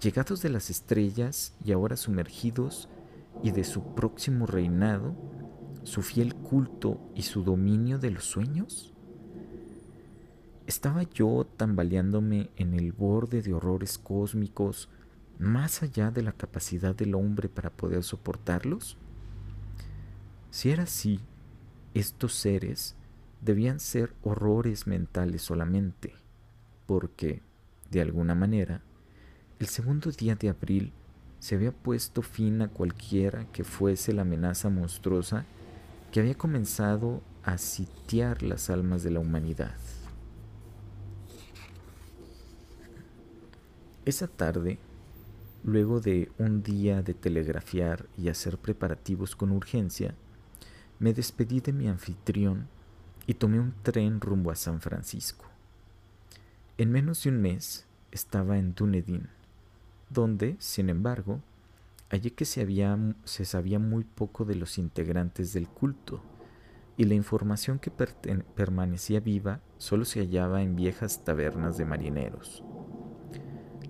llegados 0.00 0.42
de 0.42 0.50
las 0.50 0.70
estrellas 0.70 1.54
y 1.64 1.72
ahora 1.72 1.96
sumergidos, 1.96 2.88
y 3.42 3.50
de 3.50 3.64
su 3.64 3.82
próximo 3.96 4.46
reinado, 4.46 5.16
su 5.84 6.02
fiel 6.02 6.34
culto 6.34 7.00
y 7.14 7.22
su 7.22 7.42
dominio 7.42 7.98
de 7.98 8.10
los 8.10 8.24
sueños? 8.24 8.92
¿Estaba 10.66 11.02
yo 11.02 11.46
tambaleándome 11.56 12.50
en 12.56 12.74
el 12.74 12.92
borde 12.92 13.42
de 13.42 13.52
horrores 13.52 13.98
cósmicos 13.98 14.88
más 15.38 15.82
allá 15.82 16.10
de 16.10 16.22
la 16.22 16.32
capacidad 16.32 16.94
del 16.94 17.14
hombre 17.14 17.48
para 17.48 17.70
poder 17.70 18.04
soportarlos? 18.04 18.96
Si 20.50 20.70
era 20.70 20.84
así, 20.84 21.20
estos 21.94 22.34
seres 22.34 22.94
debían 23.40 23.80
ser 23.80 24.14
horrores 24.22 24.86
mentales 24.86 25.42
solamente, 25.42 26.14
porque, 26.86 27.42
de 27.90 28.00
alguna 28.00 28.34
manera, 28.34 28.82
el 29.58 29.66
segundo 29.66 30.10
día 30.10 30.36
de 30.36 30.48
abril 30.48 30.92
se 31.40 31.56
había 31.56 31.72
puesto 31.72 32.22
fin 32.22 32.62
a 32.62 32.68
cualquiera 32.68 33.46
que 33.50 33.64
fuese 33.64 34.12
la 34.12 34.22
amenaza 34.22 34.70
monstruosa 34.70 35.44
que 36.12 36.20
había 36.20 36.36
comenzado 36.36 37.20
a 37.42 37.58
sitiar 37.58 38.44
las 38.44 38.70
almas 38.70 39.02
de 39.02 39.10
la 39.10 39.18
humanidad. 39.18 39.74
Esa 44.04 44.28
tarde 44.28 44.78
Luego 45.64 46.00
de 46.00 46.28
un 46.38 46.64
día 46.64 47.02
de 47.02 47.14
telegrafiar 47.14 48.06
y 48.18 48.28
hacer 48.28 48.58
preparativos 48.58 49.36
con 49.36 49.52
urgencia, 49.52 50.12
me 50.98 51.14
despedí 51.14 51.60
de 51.60 51.72
mi 51.72 51.86
anfitrión 51.86 52.66
y 53.28 53.34
tomé 53.34 53.60
un 53.60 53.72
tren 53.84 54.20
rumbo 54.20 54.50
a 54.50 54.56
San 54.56 54.80
Francisco. 54.80 55.44
En 56.78 56.90
menos 56.90 57.22
de 57.22 57.30
un 57.30 57.40
mes 57.40 57.86
estaba 58.10 58.58
en 58.58 58.74
Dunedin, 58.74 59.28
donde, 60.10 60.56
sin 60.58 60.90
embargo, 60.90 61.40
hallé 62.12 62.34
que 62.34 62.44
se, 62.44 62.66
se 63.24 63.44
sabía 63.46 63.78
muy 63.78 64.04
poco 64.04 64.44
de 64.44 64.54
los 64.54 64.76
integrantes 64.76 65.54
del 65.54 65.66
culto, 65.66 66.22
y 66.98 67.04
la 67.04 67.14
información 67.14 67.78
que 67.78 67.90
permanecía 67.90 69.20
viva 69.20 69.60
solo 69.78 70.04
se 70.04 70.20
hallaba 70.20 70.62
en 70.62 70.76
viejas 70.76 71.24
tabernas 71.24 71.78
de 71.78 71.86
marineros. 71.86 72.62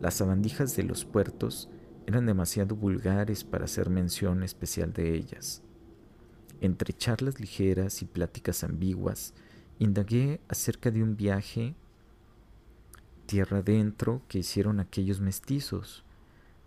Las 0.00 0.14
sabandijas 0.14 0.76
de 0.76 0.84
los 0.84 1.04
puertos 1.04 1.68
eran 2.06 2.24
demasiado 2.24 2.76
vulgares 2.76 3.42
para 3.42 3.64
hacer 3.64 3.90
mención 3.90 4.44
especial 4.44 4.92
de 4.92 5.16
ellas. 5.16 5.62
Entre 6.60 6.92
charlas 6.92 7.40
ligeras 7.40 8.02
y 8.02 8.04
pláticas 8.04 8.62
ambiguas, 8.62 9.34
indagué 9.80 10.40
acerca 10.48 10.92
de 10.92 11.02
un 11.02 11.16
viaje 11.16 11.74
tierra 13.26 13.58
adentro 13.58 14.22
que 14.28 14.38
hicieron 14.38 14.78
aquellos 14.78 15.20
mestizos, 15.20 16.04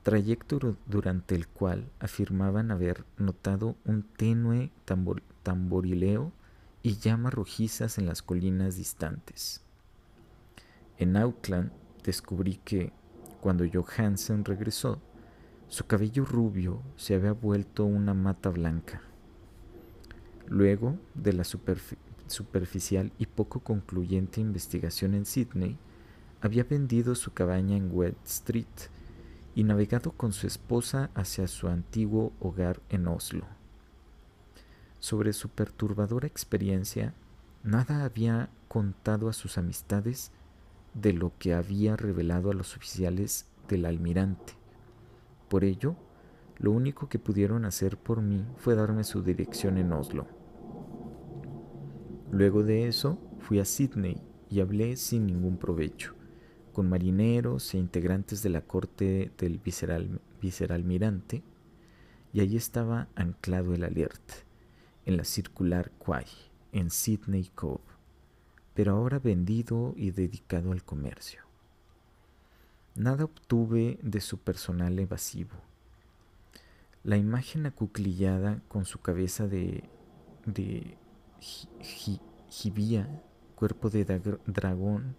trayecto 0.06 0.78
durante 0.86 1.34
el 1.34 1.48
cual 1.48 1.90
afirmaban 2.00 2.70
haber 2.70 3.04
notado 3.18 3.76
un 3.86 4.04
tenue 4.04 4.70
tamborileo 5.42 6.32
y 6.84 6.98
llamas 6.98 7.34
rojizas 7.34 7.98
en 7.98 8.06
las 8.06 8.22
colinas 8.22 8.76
distantes. 8.76 9.64
En 11.00 11.18
Auckland 11.18 11.72
descubrí 12.04 12.58
que 12.64 12.94
cuando 13.42 13.66
Johansen 13.68 14.46
regresó, 14.46 15.02
su 15.70 15.88
cabello 15.88 16.24
rubio 16.24 16.84
se 16.98 17.16
había 17.16 17.32
vuelto 17.32 17.84
una 17.86 18.14
mata 18.14 18.52
blanca. 18.52 19.02
Luego 20.48 21.00
de 21.16 21.34
la 21.34 21.46
superficial 22.28 23.12
y 23.18 23.26
poco 23.26 23.62
concluyente 23.62 24.40
investigación 24.40 25.16
en 25.16 25.26
Sydney, 25.26 25.80
había 26.42 26.64
vendido 26.64 27.16
su 27.16 27.34
cabaña 27.34 27.76
en 27.76 27.90
West 27.92 28.24
Street 28.24 28.68
y 29.56 29.64
navegado 29.64 30.12
con 30.12 30.34
su 30.34 30.46
esposa 30.46 31.10
hacia 31.16 31.48
su 31.48 31.70
antiguo 31.70 32.34
hogar 32.40 32.82
en 32.90 33.08
Oslo. 33.08 33.48
sobre 35.00 35.34
su 35.34 35.50
perturbadora 35.50 36.26
experiencia, 36.26 37.14
nada 37.64 38.06
había 38.06 38.50
contado 38.68 39.30
a 39.30 39.34
sus 39.34 39.60
amistades 39.60 40.32
de 40.96 41.14
lo 41.14 41.32
que 41.38 41.54
había 41.54 41.96
revelado 41.96 42.50
a 42.50 42.56
los 42.56 42.76
oficiales 42.76 43.46
del 43.70 43.86
almirante. 43.86 44.54
Por 45.48 45.64
ello, 45.64 45.96
lo 46.58 46.72
único 46.72 47.08
que 47.08 47.20
pudieron 47.20 47.66
hacer 47.66 47.98
por 47.98 48.24
mí 48.24 48.44
fue 48.58 48.74
darme 48.74 49.04
su 49.04 49.22
dirección 49.22 49.78
en 49.78 49.94
Oslo. 49.94 50.26
Luego 52.32 52.64
de 52.64 52.88
eso, 52.88 53.20
fui 53.42 53.60
a 53.60 53.66
Sydney 53.66 54.24
y 54.50 54.62
hablé 54.62 54.96
sin 54.96 55.28
ningún 55.28 55.58
provecho 55.58 56.15
con 56.76 56.90
marineros 56.90 57.74
e 57.74 57.78
integrantes 57.78 58.44
de 58.44 58.50
la 58.50 58.60
corte 58.60 59.32
del 59.38 59.62
viceralmirante, 60.42 61.42
y 62.34 62.42
allí 62.42 62.58
estaba 62.58 63.08
anclado 63.16 63.74
el 63.74 63.86
Alert, 63.86 64.44
en 65.06 65.16
la 65.16 65.24
circular 65.24 65.90
Quay, 66.06 66.26
en 66.74 66.90
Sydney 66.92 67.50
Cove, 67.56 67.80
pero 68.74 68.92
ahora 68.92 69.20
vendido 69.20 69.94
y 69.96 70.12
dedicado 70.12 70.74
al 70.74 70.84
comercio. 70.84 71.44
Nada 72.94 73.24
obtuve 73.24 73.98
de 74.02 74.20
su 74.20 74.40
personal 74.40 75.00
evasivo. 75.00 75.56
La 77.06 77.16
imagen 77.16 77.68
acuclillada 77.68 78.62
con 78.68 78.84
su 78.84 79.00
cabeza 79.00 79.48
de, 79.48 79.86
de 80.46 80.98
jibía, 82.50 83.24
cuerpo 83.56 83.90
de 83.90 84.04
dragón, 84.46 85.16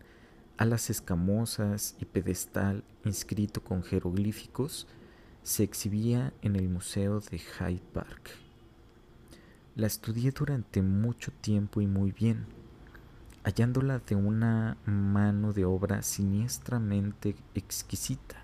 alas 0.58 0.90
escamosas 0.90 1.96
y 2.00 2.06
pedestal 2.06 2.84
inscrito 3.04 3.62
con 3.62 3.82
jeroglíficos 3.82 4.86
se 5.42 5.62
exhibía 5.62 6.32
en 6.42 6.56
el 6.56 6.68
Museo 6.68 7.20
de 7.20 7.38
Hyde 7.38 7.82
Park. 7.92 8.30
La 9.74 9.86
estudié 9.86 10.32
durante 10.32 10.82
mucho 10.82 11.30
tiempo 11.40 11.80
y 11.80 11.86
muy 11.86 12.10
bien, 12.10 12.46
hallándola 13.44 13.98
de 14.00 14.16
una 14.16 14.78
mano 14.86 15.52
de 15.52 15.64
obra 15.64 16.02
siniestramente 16.02 17.36
exquisita 17.54 18.42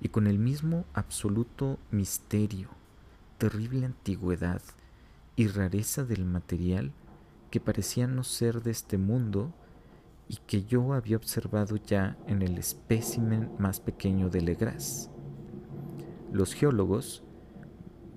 y 0.00 0.08
con 0.08 0.26
el 0.26 0.38
mismo 0.38 0.84
absoluto 0.92 1.78
misterio, 1.90 2.68
terrible 3.38 3.86
antigüedad 3.86 4.60
y 5.36 5.46
rareza 5.48 6.04
del 6.04 6.24
material 6.24 6.92
que 7.50 7.60
parecía 7.60 8.06
no 8.06 8.24
ser 8.24 8.62
de 8.62 8.72
este 8.72 8.98
mundo, 8.98 9.54
y 10.28 10.36
que 10.46 10.64
yo 10.64 10.92
había 10.92 11.16
observado 11.16 11.76
ya 11.76 12.16
en 12.26 12.42
el 12.42 12.58
espécimen 12.58 13.50
más 13.58 13.80
pequeño 13.80 14.28
de 14.28 14.40
Legras. 14.40 15.10
Los 16.32 16.54
geólogos, 16.54 17.22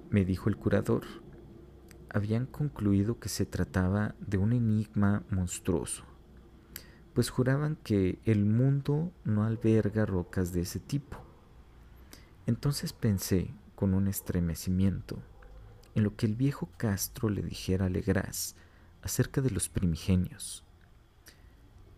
me 0.09 0.25
dijo 0.25 0.49
el 0.49 0.57
curador, 0.57 1.03
habían 2.09 2.47
concluido 2.47 3.19
que 3.19 3.29
se 3.29 3.45
trataba 3.45 4.15
de 4.19 4.37
un 4.37 4.53
enigma 4.53 5.23
monstruoso, 5.29 6.03
pues 7.13 7.29
juraban 7.29 7.75
que 7.75 8.19
el 8.25 8.45
mundo 8.45 9.11
no 9.23 9.43
alberga 9.43 10.05
rocas 10.05 10.51
de 10.51 10.61
ese 10.61 10.79
tipo. 10.79 11.17
Entonces 12.47 12.93
pensé, 12.93 13.53
con 13.75 13.93
un 13.93 14.07
estremecimiento, 14.07 15.19
en 15.93 16.03
lo 16.03 16.15
que 16.15 16.25
el 16.25 16.35
viejo 16.35 16.69
Castro 16.77 17.29
le 17.29 17.43
dijera 17.43 17.85
a 17.85 17.89
Legras 17.89 18.55
acerca 19.01 19.41
de 19.41 19.51
los 19.51 19.69
primigenios 19.69 20.65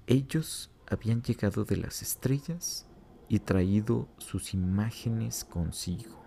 ellos 0.07 0.71
habían 0.89 1.21
llegado 1.21 1.63
de 1.63 1.77
las 1.77 2.01
estrellas 2.01 2.85
y 3.29 3.39
traído 3.39 4.07
sus 4.17 4.53
imágenes 4.53 5.45
consigo. 5.45 6.21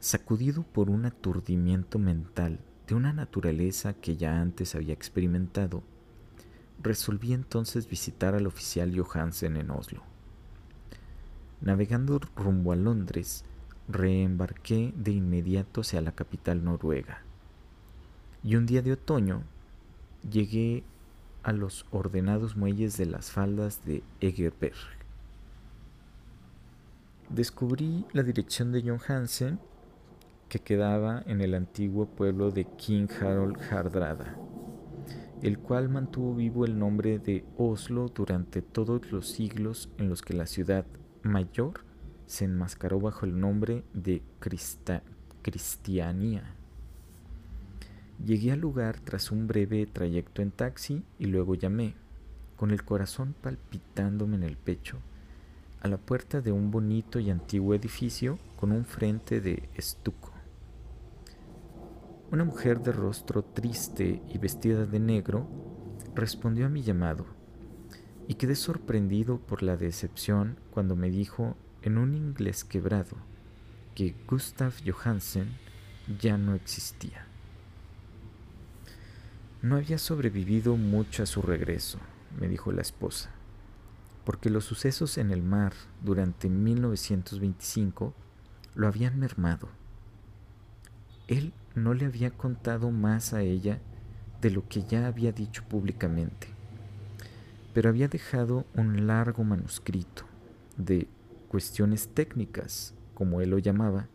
Sacudido 0.00 0.64
por 0.64 0.90
un 0.90 1.06
aturdimiento 1.06 1.98
mental 1.98 2.60
de 2.86 2.94
una 2.94 3.12
naturaleza 3.12 3.94
que 3.94 4.16
ya 4.16 4.40
antes 4.40 4.74
había 4.74 4.94
experimentado, 4.94 5.82
resolví 6.82 7.32
entonces 7.32 7.88
visitar 7.88 8.34
al 8.34 8.46
oficial 8.46 8.92
Johansen 8.98 9.56
en 9.56 9.70
Oslo. 9.70 10.02
Navegando 11.60 12.20
rumbo 12.36 12.72
a 12.72 12.76
Londres, 12.76 13.44
reembarqué 13.88 14.92
de 14.96 15.12
inmediato 15.12 15.80
hacia 15.80 16.00
la 16.00 16.12
capital 16.12 16.62
noruega. 16.62 17.22
Y 18.44 18.56
un 18.56 18.66
día 18.66 18.82
de 18.82 18.92
otoño 18.92 19.42
llegué 20.30 20.84
a 21.42 21.52
los 21.52 21.86
ordenados 21.90 22.56
muelles 22.56 22.96
de 22.96 23.06
las 23.06 23.30
faldas 23.30 23.84
de 23.84 24.02
Egerberg. 24.20 24.76
Descubrí 27.28 28.06
la 28.12 28.22
dirección 28.22 28.72
de 28.72 28.82
John 28.82 29.00
Hansen, 29.06 29.58
que 30.48 30.60
quedaba 30.60 31.22
en 31.26 31.40
el 31.40 31.54
antiguo 31.54 32.06
pueblo 32.06 32.50
de 32.50 32.64
King 32.64 33.06
Harold 33.20 33.60
Hardrada, 33.70 34.36
el 35.42 35.58
cual 35.58 35.88
mantuvo 35.90 36.34
vivo 36.34 36.64
el 36.64 36.78
nombre 36.78 37.18
de 37.18 37.44
Oslo 37.58 38.08
durante 38.08 38.62
todos 38.62 39.12
los 39.12 39.28
siglos 39.28 39.90
en 39.98 40.08
los 40.08 40.22
que 40.22 40.32
la 40.34 40.46
ciudad 40.46 40.86
mayor 41.22 41.84
se 42.26 42.46
enmascaró 42.46 42.98
bajo 42.98 43.26
el 43.26 43.38
nombre 43.38 43.84
de 43.92 44.22
Cristianía. 45.42 46.57
Llegué 48.24 48.50
al 48.52 48.60
lugar 48.60 48.98
tras 48.98 49.30
un 49.30 49.46
breve 49.46 49.86
trayecto 49.86 50.42
en 50.42 50.50
taxi 50.50 51.04
y 51.18 51.26
luego 51.26 51.54
llamé, 51.54 51.94
con 52.56 52.72
el 52.72 52.84
corazón 52.84 53.34
palpitándome 53.40 54.34
en 54.34 54.42
el 54.42 54.56
pecho, 54.56 54.98
a 55.80 55.86
la 55.86 55.98
puerta 55.98 56.40
de 56.40 56.50
un 56.50 56.72
bonito 56.72 57.20
y 57.20 57.30
antiguo 57.30 57.74
edificio 57.74 58.38
con 58.56 58.72
un 58.72 58.84
frente 58.84 59.40
de 59.40 59.68
estuco. 59.76 60.32
Una 62.32 62.44
mujer 62.44 62.80
de 62.80 62.90
rostro 62.90 63.44
triste 63.44 64.20
y 64.28 64.38
vestida 64.38 64.84
de 64.84 64.98
negro 64.98 65.48
respondió 66.14 66.66
a 66.66 66.68
mi 66.68 66.82
llamado 66.82 67.24
y 68.26 68.34
quedé 68.34 68.56
sorprendido 68.56 69.38
por 69.38 69.62
la 69.62 69.76
decepción 69.76 70.58
cuando 70.72 70.96
me 70.96 71.08
dijo 71.08 71.56
en 71.82 71.96
un 71.96 72.14
inglés 72.14 72.64
quebrado 72.64 73.16
que 73.94 74.16
Gustav 74.28 74.74
Johansen 74.84 75.48
ya 76.20 76.36
no 76.36 76.54
existía. 76.54 77.27
No 79.60 79.74
había 79.74 79.98
sobrevivido 79.98 80.76
mucho 80.76 81.24
a 81.24 81.26
su 81.26 81.42
regreso, 81.42 81.98
me 82.38 82.46
dijo 82.46 82.70
la 82.70 82.82
esposa, 82.82 83.30
porque 84.24 84.50
los 84.50 84.64
sucesos 84.64 85.18
en 85.18 85.32
el 85.32 85.42
mar 85.42 85.72
durante 86.00 86.48
1925 86.48 88.14
lo 88.76 88.86
habían 88.86 89.18
mermado. 89.18 89.68
Él 91.26 91.52
no 91.74 91.92
le 91.92 92.06
había 92.06 92.30
contado 92.30 92.92
más 92.92 93.34
a 93.34 93.42
ella 93.42 93.80
de 94.40 94.52
lo 94.52 94.68
que 94.68 94.84
ya 94.84 95.08
había 95.08 95.32
dicho 95.32 95.64
públicamente, 95.64 96.46
pero 97.74 97.88
había 97.88 98.06
dejado 98.06 98.64
un 98.76 99.08
largo 99.08 99.42
manuscrito 99.42 100.22
de 100.76 101.08
cuestiones 101.48 102.14
técnicas, 102.14 102.94
como 103.12 103.40
él 103.40 103.50
lo 103.50 103.58
llamaba, 103.58 104.06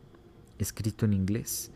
escrito 0.58 1.04
en 1.04 1.12
inglés 1.12 1.70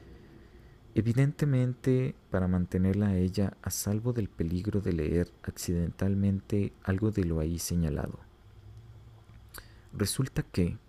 evidentemente 0.98 2.16
para 2.32 2.48
mantenerla 2.48 3.10
a 3.10 3.16
ella 3.16 3.56
a 3.62 3.70
salvo 3.70 4.14
del 4.14 4.30
peligro 4.30 4.82
de 4.82 4.94
leer 4.94 5.32
accidentalmente 5.44 6.74
algo 6.84 7.12
de 7.12 7.24
lo 7.24 7.40
ahí 7.40 7.60
señalado. 7.60 8.18
Resulta 9.94 10.42
que, 10.42 10.80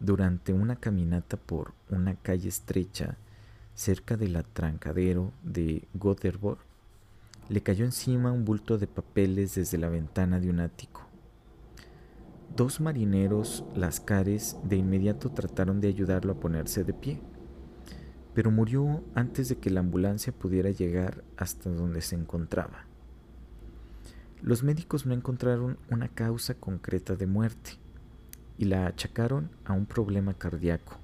durante 0.00 0.52
una 0.52 0.74
caminata 0.74 1.36
por 1.36 1.72
una 1.88 2.16
calle 2.16 2.48
estrecha 2.48 3.16
cerca 3.76 4.16
del 4.16 4.34
atrancadero 4.34 5.32
de 5.44 5.86
Gothenburg, 5.94 6.58
le 7.48 7.62
cayó 7.62 7.84
encima 7.84 8.32
un 8.32 8.44
bulto 8.44 8.76
de 8.76 8.88
papeles 8.88 9.54
desde 9.54 9.78
la 9.78 9.88
ventana 9.88 10.40
de 10.40 10.50
un 10.50 10.58
ático. 10.58 11.02
Dos 12.56 12.80
marineros 12.80 13.64
lascares 13.76 14.56
de 14.64 14.78
inmediato 14.78 15.30
trataron 15.30 15.80
de 15.80 15.86
ayudarlo 15.86 16.32
a 16.32 16.40
ponerse 16.40 16.82
de 16.82 16.92
pie 16.92 17.20
pero 18.34 18.50
murió 18.50 19.02
antes 19.14 19.48
de 19.48 19.56
que 19.56 19.70
la 19.70 19.80
ambulancia 19.80 20.32
pudiera 20.32 20.70
llegar 20.70 21.22
hasta 21.36 21.70
donde 21.70 22.02
se 22.02 22.16
encontraba. 22.16 22.84
Los 24.42 24.62
médicos 24.62 25.06
no 25.06 25.14
encontraron 25.14 25.78
una 25.90 26.08
causa 26.08 26.54
concreta 26.54 27.16
de 27.16 27.26
muerte 27.26 27.72
y 28.58 28.66
la 28.66 28.86
achacaron 28.86 29.50
a 29.64 29.72
un 29.72 29.86
problema 29.86 30.34
cardíaco, 30.34 30.98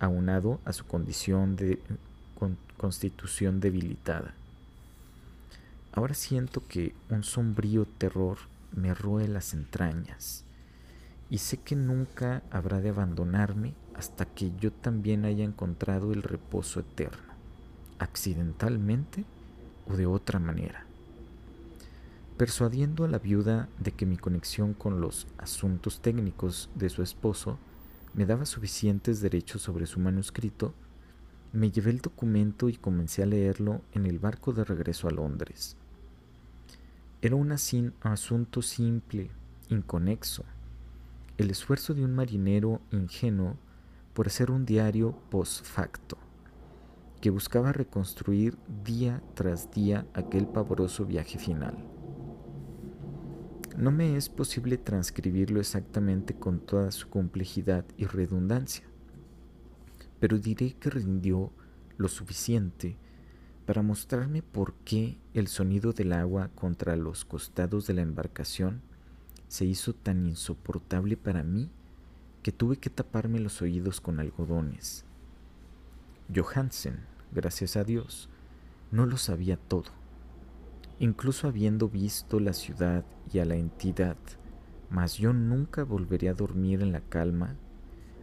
aunado 0.00 0.60
a 0.64 0.72
su 0.72 0.84
condición 0.86 1.56
de 1.56 1.78
constitución 2.76 3.60
debilitada. 3.60 4.34
Ahora 5.92 6.14
siento 6.14 6.66
que 6.66 6.94
un 7.10 7.22
sombrío 7.22 7.86
terror 7.86 8.38
me 8.74 8.94
roe 8.94 9.28
las 9.28 9.52
entrañas 9.52 10.44
y 11.32 11.38
sé 11.38 11.56
que 11.56 11.76
nunca 11.76 12.42
habrá 12.50 12.82
de 12.82 12.90
abandonarme 12.90 13.72
hasta 13.94 14.26
que 14.26 14.52
yo 14.60 14.70
también 14.70 15.24
haya 15.24 15.44
encontrado 15.44 16.12
el 16.12 16.22
reposo 16.22 16.80
eterno, 16.80 17.32
accidentalmente 17.98 19.24
o 19.88 19.96
de 19.96 20.04
otra 20.04 20.38
manera. 20.38 20.84
Persuadiendo 22.36 23.06
a 23.06 23.08
la 23.08 23.18
viuda 23.18 23.70
de 23.78 23.92
que 23.92 24.04
mi 24.04 24.18
conexión 24.18 24.74
con 24.74 25.00
los 25.00 25.26
asuntos 25.38 26.02
técnicos 26.02 26.68
de 26.74 26.90
su 26.90 27.02
esposo 27.02 27.58
me 28.12 28.26
daba 28.26 28.44
suficientes 28.44 29.22
derechos 29.22 29.62
sobre 29.62 29.86
su 29.86 30.00
manuscrito, 30.00 30.74
Me 31.54 31.70
llevé 31.70 31.92
el 31.92 32.02
documento 32.02 32.68
y 32.68 32.76
comencé 32.76 33.22
a 33.22 33.26
leerlo 33.26 33.80
en 33.92 34.04
el 34.04 34.18
barco 34.18 34.52
de 34.52 34.64
regreso 34.64 35.08
a 35.08 35.12
Londres. 35.12 35.78
Era 37.22 37.36
un 37.36 37.52
asunto 37.52 38.60
simple, 38.60 39.30
inconexo, 39.68 40.44
el 41.38 41.50
esfuerzo 41.50 41.94
de 41.94 42.04
un 42.04 42.14
marinero 42.14 42.80
ingenuo 42.90 43.56
por 44.12 44.26
hacer 44.26 44.50
un 44.50 44.66
diario 44.66 45.16
post 45.30 45.64
facto, 45.64 46.18
que 47.20 47.30
buscaba 47.30 47.72
reconstruir 47.72 48.58
día 48.84 49.22
tras 49.34 49.70
día 49.70 50.06
aquel 50.12 50.46
pavoroso 50.46 51.06
viaje 51.06 51.38
final. 51.38 51.76
No 53.76 53.90
me 53.90 54.16
es 54.16 54.28
posible 54.28 54.76
transcribirlo 54.76 55.58
exactamente 55.58 56.34
con 56.34 56.60
toda 56.60 56.92
su 56.92 57.08
complejidad 57.08 57.86
y 57.96 58.04
redundancia, 58.04 58.84
pero 60.20 60.38
diré 60.38 60.74
que 60.74 60.90
rindió 60.90 61.52
lo 61.96 62.08
suficiente 62.08 62.96
para 63.64 63.82
mostrarme 63.82 64.42
por 64.42 64.74
qué 64.84 65.18
el 65.32 65.48
sonido 65.48 65.92
del 65.92 66.12
agua 66.12 66.50
contra 66.54 66.96
los 66.96 67.24
costados 67.24 67.86
de 67.86 67.94
la 67.94 68.02
embarcación 68.02 68.82
se 69.52 69.66
hizo 69.66 69.92
tan 69.92 70.24
insoportable 70.24 71.18
para 71.18 71.42
mí 71.42 71.68
que 72.42 72.52
tuve 72.52 72.78
que 72.78 72.88
taparme 72.88 73.38
los 73.38 73.60
oídos 73.60 74.00
con 74.00 74.18
algodones. 74.18 75.04
Johansen, 76.34 77.00
gracias 77.32 77.76
a 77.76 77.84
Dios, 77.84 78.30
no 78.90 79.04
lo 79.04 79.18
sabía 79.18 79.58
todo. 79.58 79.90
Incluso 81.00 81.48
habiendo 81.48 81.90
visto 81.90 82.40
la 82.40 82.54
ciudad 82.54 83.04
y 83.30 83.40
a 83.40 83.44
la 83.44 83.56
entidad, 83.56 84.16
mas 84.88 85.18
yo 85.18 85.34
nunca 85.34 85.84
volveré 85.84 86.30
a 86.30 86.34
dormir 86.34 86.80
en 86.80 86.92
la 86.92 87.02
calma 87.02 87.54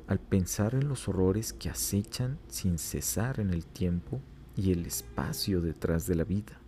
al 0.07 0.19
pensar 0.19 0.73
en 0.73 0.87
los 0.87 1.07
horrores 1.07 1.53
que 1.53 1.69
acechan 1.69 2.39
sin 2.47 2.79
cesar 2.79 3.39
en 3.39 3.51
el 3.51 3.67
tiempo 3.67 4.19
y 4.57 4.71
el 4.71 4.83
espacio 4.87 5.61
detrás 5.61 6.07
de 6.07 6.15
la 6.15 6.23
vida. 6.23 6.59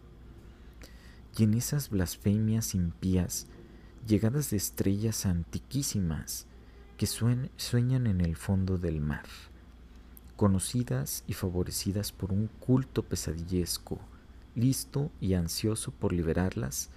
Y 1.36 1.46
en 1.46 1.56
esas 1.56 1.90
blasfemias 1.90 2.76
impías, 2.76 3.48
llegadas 4.08 4.50
de 4.50 4.58
estrellas 4.58 5.26
antiquísimas, 5.26 6.48
que 6.98 7.08
sueñan 7.08 8.06
en 8.06 8.22
el 8.22 8.36
fondo 8.36 8.78
del 8.78 9.02
mar, 9.02 9.26
conocidas 10.36 11.24
y 11.28 11.34
favorecidas 11.34 12.12
por 12.12 12.32
un 12.32 12.48
culto 12.48 13.04
pesadillesco, 13.04 14.00
listo 14.56 15.12
y 15.20 15.34
ansioso 15.34 15.92
por 15.92 16.14
liberarlas 16.14 16.90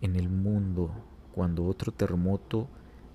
en 0.00 0.16
el 0.16 0.28
mundo 0.28 0.92
cuando 1.32 1.64
otro 1.64 1.92
terremoto 1.92 2.68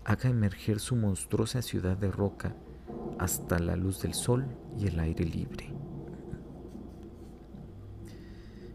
haga 0.06 0.30
emerger 0.30 0.80
su 0.80 0.96
monstruosa 0.96 1.62
ciudad 1.62 1.98
de 1.98 2.10
roca 2.10 2.56
hasta 3.20 3.60
la 3.60 3.76
luz 3.76 4.02
del 4.02 4.14
sol 4.14 4.46
y 4.80 4.88
el 4.88 5.00
aire 5.00 5.26
libre. 5.26 5.74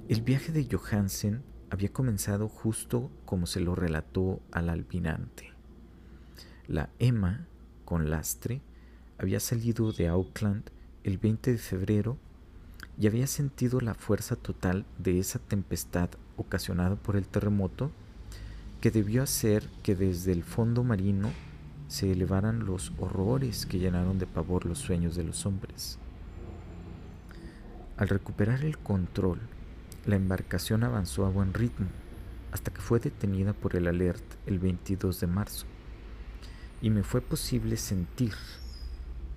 El 0.08 0.20
viaje 0.20 0.52
de 0.52 0.68
Johansen 0.70 1.42
había 1.72 1.90
comenzado 1.90 2.50
justo 2.50 3.10
como 3.24 3.46
se 3.46 3.58
lo 3.58 3.74
relató 3.74 4.40
al 4.52 4.68
albinante. 4.68 5.52
La 6.68 6.90
Emma 6.98 7.46
con 7.86 8.10
lastre, 8.10 8.60
había 9.18 9.40
salido 9.40 9.90
de 9.92 10.08
Auckland 10.08 10.64
el 11.02 11.16
20 11.16 11.52
de 11.52 11.58
febrero 11.58 12.18
y 12.98 13.06
había 13.06 13.26
sentido 13.26 13.80
la 13.80 13.94
fuerza 13.94 14.36
total 14.36 14.84
de 14.98 15.18
esa 15.18 15.38
tempestad 15.38 16.10
ocasionada 16.36 16.96
por 16.96 17.16
el 17.16 17.26
terremoto 17.26 17.90
que 18.82 18.90
debió 18.90 19.22
hacer 19.22 19.66
que 19.82 19.94
desde 19.94 20.32
el 20.32 20.42
fondo 20.42 20.84
marino 20.84 21.30
se 21.88 22.12
elevaran 22.12 22.66
los 22.66 22.92
horrores 22.98 23.64
que 23.64 23.78
llenaron 23.78 24.18
de 24.18 24.26
pavor 24.26 24.66
los 24.66 24.78
sueños 24.78 25.16
de 25.16 25.24
los 25.24 25.46
hombres. 25.46 25.98
Al 27.96 28.08
recuperar 28.08 28.62
el 28.62 28.76
control, 28.76 29.40
la 30.06 30.16
embarcación 30.16 30.84
avanzó 30.84 31.26
a 31.26 31.30
buen 31.30 31.54
ritmo 31.54 31.86
hasta 32.50 32.72
que 32.72 32.80
fue 32.80 33.00
detenida 33.00 33.52
por 33.52 33.76
el 33.76 33.86
alert 33.86 34.24
el 34.46 34.58
22 34.58 35.20
de 35.20 35.26
marzo 35.26 35.66
y 36.80 36.90
me 36.90 37.02
fue 37.02 37.20
posible 37.20 37.76
sentir 37.76 38.34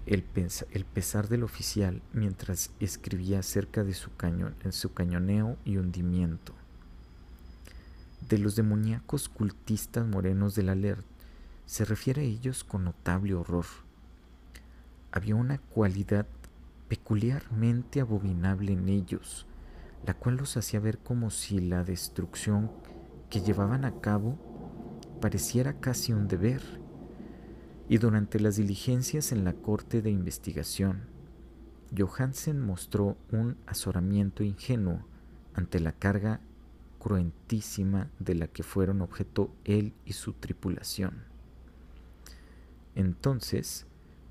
el, 0.08 0.23
pesar 0.23 1.28
del 1.30 1.43
oficial 1.43 2.01
mientras 2.13 2.71
escribía 2.80 3.39
acerca 3.39 3.84
de 3.84 3.93
su, 3.93 4.10
en 4.63 4.71
su 4.71 4.93
cañoneo 4.93 5.58
y 5.65 5.78
hundimiento. 5.78 6.54
De 8.28 8.38
los 8.38 8.56
demoníacos 8.56 9.30
cultistas 9.30 10.06
morenos 10.06 10.56
del 10.56 10.69
alert 10.69 11.06
se 11.65 11.86
refiere 11.86 12.21
a 12.21 12.25
ellos 12.25 12.63
con 12.63 12.84
notable 12.84 13.34
horror. 13.34 13.65
Había 15.12 15.36
una 15.36 15.58
cualidad 15.58 16.25
peculiarmente 16.88 18.01
abominable 18.01 18.73
en 18.73 18.89
ellos, 18.89 19.45
la 20.06 20.13
cual 20.13 20.38
los 20.38 20.56
hacía 20.58 20.80
ver 20.80 21.00
como 21.00 21.32
si 21.32 21.60
la 21.60 21.84
destrucción 21.84 22.72
que 23.30 23.41
llevaban 23.41 23.86
a 23.86 24.00
cabo 24.02 24.38
pareciera 25.20 25.80
casi 25.80 26.13
un 26.13 26.28
deber 26.28 26.62
y 27.89 27.98
durante 27.98 28.39
las 28.39 28.58
diligencias 28.58 29.32
en 29.32 29.44
la 29.44 29.54
corte 29.54 30.02
de 30.02 30.12
investigación, 30.12 31.04
Johansen 31.96 32.60
mostró 32.60 33.18
un 33.32 33.58
azoramiento 33.65 34.44
ingenuo 34.44 35.06
ante 35.54 35.80
la 35.80 35.91
carga 35.91 36.39
cruentísima 37.00 38.10
de 38.20 38.36
la 38.36 38.48
que 38.48 38.63
fueron 38.63 39.02
objeto 39.02 39.54
él 39.63 39.94
y 40.06 40.13
su 40.13 40.34
tripulación. 40.34 41.24
Entonces, 42.96 43.86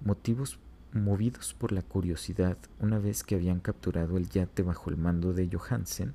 motivos 0.04 0.58
movidos 0.94 1.54
por 1.54 1.72
la 1.72 1.82
curiosidad, 1.82 2.56
una 2.80 2.98
vez 2.98 3.24
que 3.24 3.34
habían 3.34 3.60
capturado 3.60 4.16
el 4.16 4.28
yate 4.28 4.62
bajo 4.62 4.90
el 4.90 4.96
mando 4.96 5.32
de 5.32 5.50
Johansen, 5.52 6.14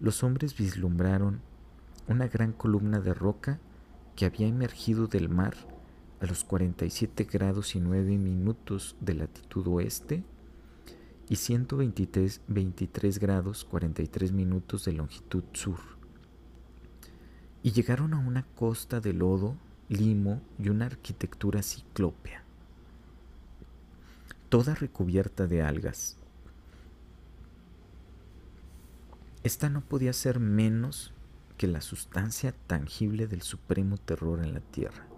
los 0.00 0.22
hombres 0.22 0.56
vislumbraron 0.56 1.40
una 2.06 2.28
gran 2.28 2.52
columna 2.52 3.00
de 3.00 3.12
roca 3.12 3.58
que 4.16 4.24
había 4.24 4.46
emergido 4.46 5.08
del 5.08 5.28
mar 5.28 5.54
a 6.20 6.26
los 6.26 6.44
47 6.44 7.24
grados 7.24 7.74
y 7.74 7.80
9 7.80 8.18
minutos 8.18 8.96
de 9.00 9.14
latitud 9.14 9.66
oeste 9.66 10.24
y 11.28 11.36
123 11.36 12.40
23 12.48 13.18
grados 13.18 13.64
43 13.64 14.32
minutos 14.32 14.84
de 14.84 14.92
longitud 14.92 15.44
sur. 15.52 15.78
Y 17.62 17.72
llegaron 17.72 18.14
a 18.14 18.18
una 18.18 18.44
costa 18.54 19.00
de 19.00 19.12
lodo, 19.12 19.56
limo 19.88 20.40
y 20.58 20.68
una 20.68 20.86
arquitectura 20.86 21.62
ciclópea, 21.62 22.44
toda 24.48 24.74
recubierta 24.74 25.46
de 25.46 25.62
algas. 25.62 26.16
Esta 29.44 29.68
no 29.68 29.80
podía 29.82 30.12
ser 30.12 30.40
menos 30.40 31.12
que 31.56 31.66
la 31.66 31.80
sustancia 31.80 32.54
tangible 32.66 33.26
del 33.26 33.42
supremo 33.42 33.96
terror 33.96 34.42
en 34.42 34.54
la 34.54 34.60
tierra 34.60 35.08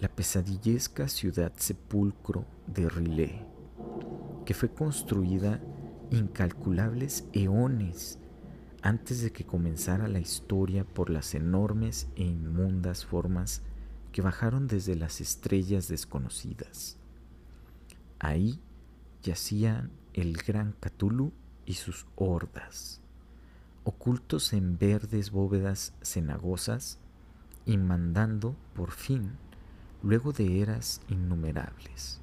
la 0.00 0.08
pesadillesca 0.08 1.08
ciudad 1.08 1.52
sepulcro 1.56 2.44
de 2.68 2.88
Rilé, 2.88 3.44
que 4.44 4.54
fue 4.54 4.72
construida 4.72 5.60
incalculables 6.10 7.24
eones 7.32 8.18
antes 8.80 9.22
de 9.22 9.32
que 9.32 9.44
comenzara 9.44 10.06
la 10.06 10.20
historia 10.20 10.84
por 10.84 11.10
las 11.10 11.34
enormes 11.34 12.06
e 12.14 12.22
inmundas 12.22 13.04
formas 13.04 13.62
que 14.12 14.22
bajaron 14.22 14.68
desde 14.68 14.94
las 14.94 15.20
estrellas 15.20 15.88
desconocidas. 15.88 16.96
Ahí 18.18 18.60
yacían 19.22 19.90
el 20.14 20.36
gran 20.36 20.74
Cthulhu 20.80 21.32
y 21.66 21.74
sus 21.74 22.06
hordas, 22.16 23.00
ocultos 23.84 24.52
en 24.52 24.78
verdes 24.78 25.30
bóvedas 25.30 25.92
cenagosas 26.02 26.98
y 27.64 27.76
mandando, 27.76 28.56
por 28.74 28.90
fin, 28.90 29.32
luego 30.02 30.32
de 30.32 30.60
eras 30.60 31.00
innumerables. 31.08 32.20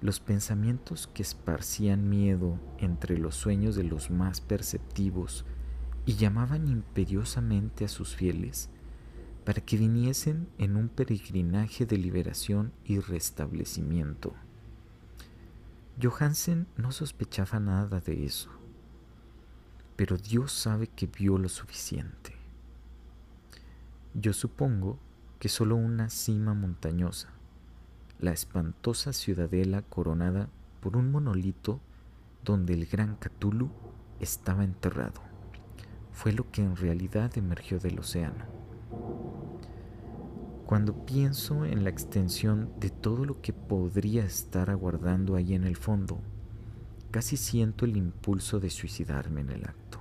Los 0.00 0.20
pensamientos 0.20 1.06
que 1.06 1.22
esparcían 1.22 2.08
miedo 2.08 2.58
entre 2.78 3.18
los 3.18 3.36
sueños 3.36 3.76
de 3.76 3.84
los 3.84 4.10
más 4.10 4.40
perceptivos 4.40 5.44
y 6.06 6.14
llamaban 6.14 6.68
imperiosamente 6.68 7.84
a 7.84 7.88
sus 7.88 8.16
fieles 8.16 8.68
para 9.44 9.60
que 9.60 9.76
viniesen 9.76 10.48
en 10.58 10.76
un 10.76 10.88
peregrinaje 10.88 11.86
de 11.86 11.98
liberación 11.98 12.72
y 12.84 12.98
restablecimiento. 12.98 14.34
Johansen 16.02 16.66
no 16.76 16.90
sospechaba 16.90 17.60
nada 17.60 18.00
de 18.00 18.26
eso, 18.26 18.50
pero 19.94 20.16
Dios 20.16 20.50
sabe 20.52 20.88
que 20.88 21.06
vio 21.06 21.38
lo 21.38 21.48
suficiente. 21.48 22.34
Yo 24.12 24.32
supongo 24.32 24.98
que 25.38 25.48
solo 25.48 25.76
una 25.76 26.10
cima 26.10 26.52
montañosa, 26.52 27.28
la 28.18 28.32
espantosa 28.32 29.12
ciudadela 29.12 29.82
coronada 29.82 30.48
por 30.80 30.96
un 30.96 31.12
monolito 31.12 31.80
donde 32.44 32.74
el 32.74 32.86
gran 32.86 33.14
Cthulhu 33.16 33.70
estaba 34.18 34.64
enterrado, 34.64 35.20
fue 36.10 36.32
lo 36.32 36.50
que 36.50 36.62
en 36.62 36.74
realidad 36.74 37.38
emergió 37.38 37.78
del 37.78 38.00
océano. 38.00 38.46
Cuando 40.66 41.04
pienso 41.04 41.66
en 41.66 41.84
la 41.84 41.90
extensión 41.90 42.72
de 42.80 42.88
todo 42.88 43.26
lo 43.26 43.42
que 43.42 43.52
podría 43.52 44.24
estar 44.24 44.70
aguardando 44.70 45.36
ahí 45.36 45.54
en 45.54 45.64
el 45.64 45.76
fondo, 45.76 46.20
casi 47.10 47.36
siento 47.36 47.84
el 47.84 47.98
impulso 47.98 48.60
de 48.60 48.70
suicidarme 48.70 49.42
en 49.42 49.50
el 49.50 49.64
acto. 49.64 50.00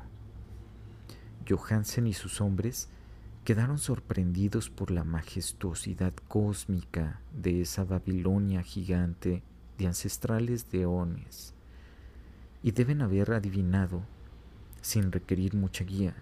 Johansen 1.47 2.07
y 2.07 2.13
sus 2.13 2.39
hombres 2.39 2.87
quedaron 3.43 3.77
sorprendidos 3.77 4.69
por 4.69 4.89
la 4.89 5.03
majestuosidad 5.03 6.13
cósmica 6.29 7.19
de 7.33 7.61
esa 7.61 7.83
Babilonia 7.83 8.63
gigante 8.63 9.43
de 9.77 9.87
ancestrales 9.87 10.71
deones 10.71 11.53
y 12.63 12.71
deben 12.71 13.01
haber 13.01 13.33
adivinado, 13.33 14.03
sin 14.81 15.11
requerir 15.11 15.55
mucha 15.55 15.83
guía, 15.83 16.15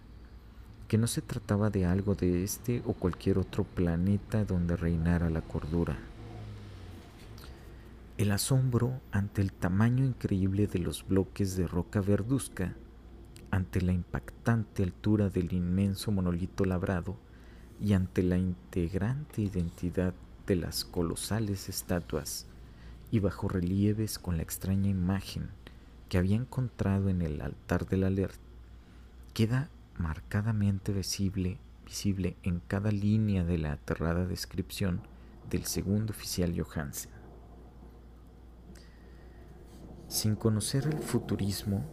que 0.92 0.98
no 0.98 1.08
se 1.08 1.22
trataba 1.22 1.70
de 1.70 1.86
algo 1.86 2.16
de 2.16 2.44
este 2.44 2.84
o 2.86 2.92
cualquier 2.92 3.38
otro 3.38 3.64
planeta 3.64 4.44
donde 4.44 4.76
reinara 4.76 5.30
la 5.30 5.40
cordura. 5.42 5.98
El 8.18 8.30
asombro 8.34 9.00
ante 9.14 9.42
el 9.42 9.54
tamaño 9.54 10.04
increíble 10.04 10.68
de 10.68 10.80
los 10.80 11.08
bloques 11.08 11.56
de 11.56 11.66
roca 11.66 12.02
verduzca 12.02 12.76
ante 13.52 13.80
la 13.80 13.94
impactante 13.94 14.84
altura 14.84 15.30
del 15.30 15.54
inmenso 15.54 16.12
monolito 16.12 16.66
labrado 16.66 17.16
y 17.80 17.94
ante 17.94 18.22
la 18.22 18.38
integrante 18.38 19.44
identidad 19.44 20.14
de 20.46 20.58
las 20.58 20.84
colosales 20.84 21.70
estatuas 21.70 22.48
y 23.12 23.20
bajo 23.20 23.48
relieves 23.48 24.20
con 24.20 24.36
la 24.36 24.44
extraña 24.44 24.90
imagen 24.90 25.52
que 26.10 26.18
había 26.18 26.36
encontrado 26.36 27.08
en 27.08 27.22
el 27.22 27.40
altar 27.40 27.88
del 27.88 28.04
alert, 28.04 28.42
queda 29.34 29.70
marcadamente 30.02 30.92
visible, 30.92 31.60
visible 31.86 32.36
en 32.44 32.60
cada 32.60 32.92
línea 32.92 33.44
de 33.44 33.58
la 33.58 33.74
aterrada 33.74 34.26
descripción 34.26 35.02
del 35.50 35.66
segundo 35.66 36.12
oficial 36.12 36.60
Johansen. 36.60 37.12
Sin 40.08 40.36
conocer 40.36 40.88
el 40.88 41.00
futurismo, 41.00 41.86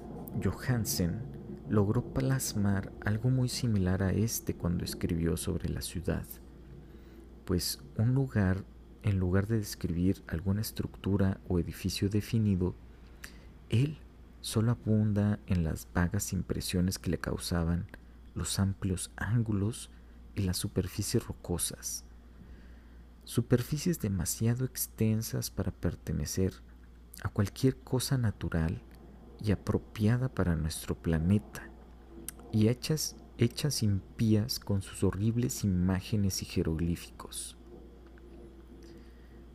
Johansen 0.42 1.21
logró 1.68 2.03
plasmar 2.03 2.92
algo 3.05 3.31
muy 3.31 3.49
similar 3.49 4.03
a 4.03 4.12
este 4.12 4.55
cuando 4.55 4.85
escribió 4.85 5.37
sobre 5.37 5.68
la 5.68 5.83
ciudad, 5.83 6.25
pues 7.44 7.81
un 7.97 8.14
lugar, 8.14 8.64
en 9.03 9.18
lugar 9.18 9.47
de 9.47 9.59
describir 9.59 10.23
alguna 10.27 10.62
estructura 10.62 11.40
o 11.47 11.59
edificio 11.59 12.09
definido, 12.09 12.75
él 13.68 13.99
solo 14.40 14.73
abunda 14.73 15.38
en 15.47 15.64
las 15.64 15.87
vagas 15.92 16.33
impresiones 16.33 16.99
que 16.99 17.11
le 17.11 17.18
causaban 17.18 17.87
los 18.38 18.59
amplios 18.59 19.11
ángulos 19.16 19.90
y 20.35 20.42
las 20.42 20.57
superficies 20.57 21.27
rocosas, 21.27 22.05
superficies 23.24 24.01
demasiado 24.01 24.64
extensas 24.64 25.51
para 25.51 25.72
pertenecer 25.72 26.55
a 27.22 27.29
cualquier 27.29 27.77
cosa 27.77 28.16
natural 28.16 28.81
y 29.40 29.53
apropiada 29.53 30.29
para 30.29 30.57
nuestro 30.57 30.94
planeta, 30.94 31.68
y 32.53 32.68
hechas, 32.68 33.16
hechas 33.37 33.83
impías 33.83 34.59
con 34.59 34.83
sus 34.83 35.05
horribles 35.05 35.64
imágenes 35.64 36.42
y 36.42 36.46
jeroglíficos. 36.46 37.57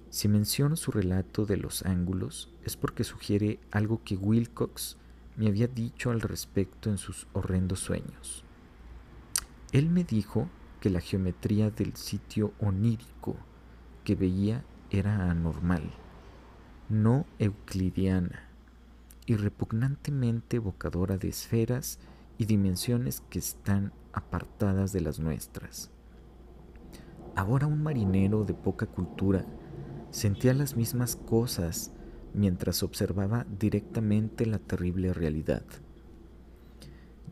Si 0.10 0.28
menciono 0.28 0.76
su 0.76 0.92
relato 0.92 1.48
de 1.48 1.58
los 1.58 1.84
ángulos 1.84 2.54
es 2.64 2.78
porque 2.78 3.04
sugiere 3.04 3.60
algo 3.72 4.04
que 4.04 4.16
Wilcox 4.16 4.98
me 5.36 5.48
había 5.48 5.68
dicho 5.68 6.12
al 6.12 6.22
respecto 6.22 6.92
en 6.92 7.00
sus 7.00 7.26
horrendos 7.34 7.80
sueños. 7.80 8.46
Él 9.74 9.90
me 9.90 10.04
dijo 10.04 10.48
que 10.80 10.92
la 10.92 11.02
geometría 11.02 11.72
del 11.72 11.96
sitio 11.96 12.54
onírico 12.60 13.36
que 14.04 14.14
veía 14.14 14.64
era 14.92 15.32
anormal, 15.32 15.82
no 16.90 17.26
euclidiana, 17.40 18.50
y 19.26 19.36
repugnantemente 19.36 20.58
evocadora 20.58 21.18
de 21.18 21.30
esferas 21.30 21.98
y 22.38 22.46
dimensiones 22.46 23.22
que 23.32 23.40
están 23.40 23.94
apartadas 24.14 24.94
de 24.94 25.02
las 25.02 25.20
nuestras. 25.20 25.90
Ahora 27.36 27.66
un 27.66 27.82
marinero 27.82 28.44
de 28.44 28.54
poca 28.54 28.86
cultura 28.86 29.44
sentía 30.12 30.54
las 30.54 30.76
mismas 30.76 31.16
cosas 31.16 31.92
mientras 32.36 32.84
observaba 32.84 33.48
directamente 33.60 34.46
la 34.46 34.60
terrible 34.60 35.14
realidad. 35.14 35.64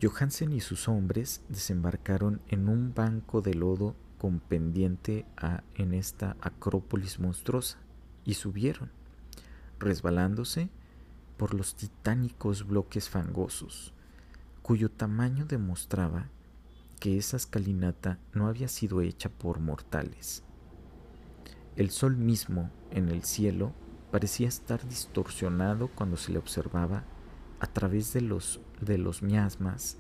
Johansen 0.02 0.52
y 0.52 0.62
sus 0.62 0.88
hombres 0.88 1.44
desembarcaron 1.48 2.42
en 2.48 2.70
un 2.70 2.94
banco 2.96 3.42
de 3.42 3.54
lodo 3.54 3.96
con 4.18 4.40
pendiente 4.40 5.26
a, 5.38 5.64
en 5.76 5.94
esta 5.94 6.38
acrópolis 6.42 7.20
monstruosa 7.20 7.78
y 8.26 8.34
subieron, 8.34 8.90
resbalándose 9.78 10.70
por 11.38 11.54
los 11.54 11.76
titánicos 11.76 12.66
bloques 12.66 13.10
fangosos, 13.10 13.94
cuyo 14.64 14.90
tamaño 14.90 15.46
demostraba 15.46 16.30
que 17.00 17.18
esa 17.18 17.38
escalinata 17.38 18.18
no 18.34 18.48
había 18.48 18.70
sido 18.70 19.02
hecha 19.02 19.30
por 19.30 19.60
mortales. 19.60 20.44
El 21.76 21.92
sol 21.92 22.18
mismo 22.18 22.72
en 22.90 23.10
el 23.10 23.24
cielo 23.24 23.72
parecía 24.12 24.48
estar 24.48 24.88
distorsionado 24.88 25.90
cuando 25.90 26.18
se 26.18 26.32
le 26.32 26.40
observaba 26.40 27.04
a 27.62 27.68
través 27.68 28.12
de 28.12 28.22
los, 28.22 28.60
de 28.82 28.98
los 28.98 29.22
miasmas 29.22 29.98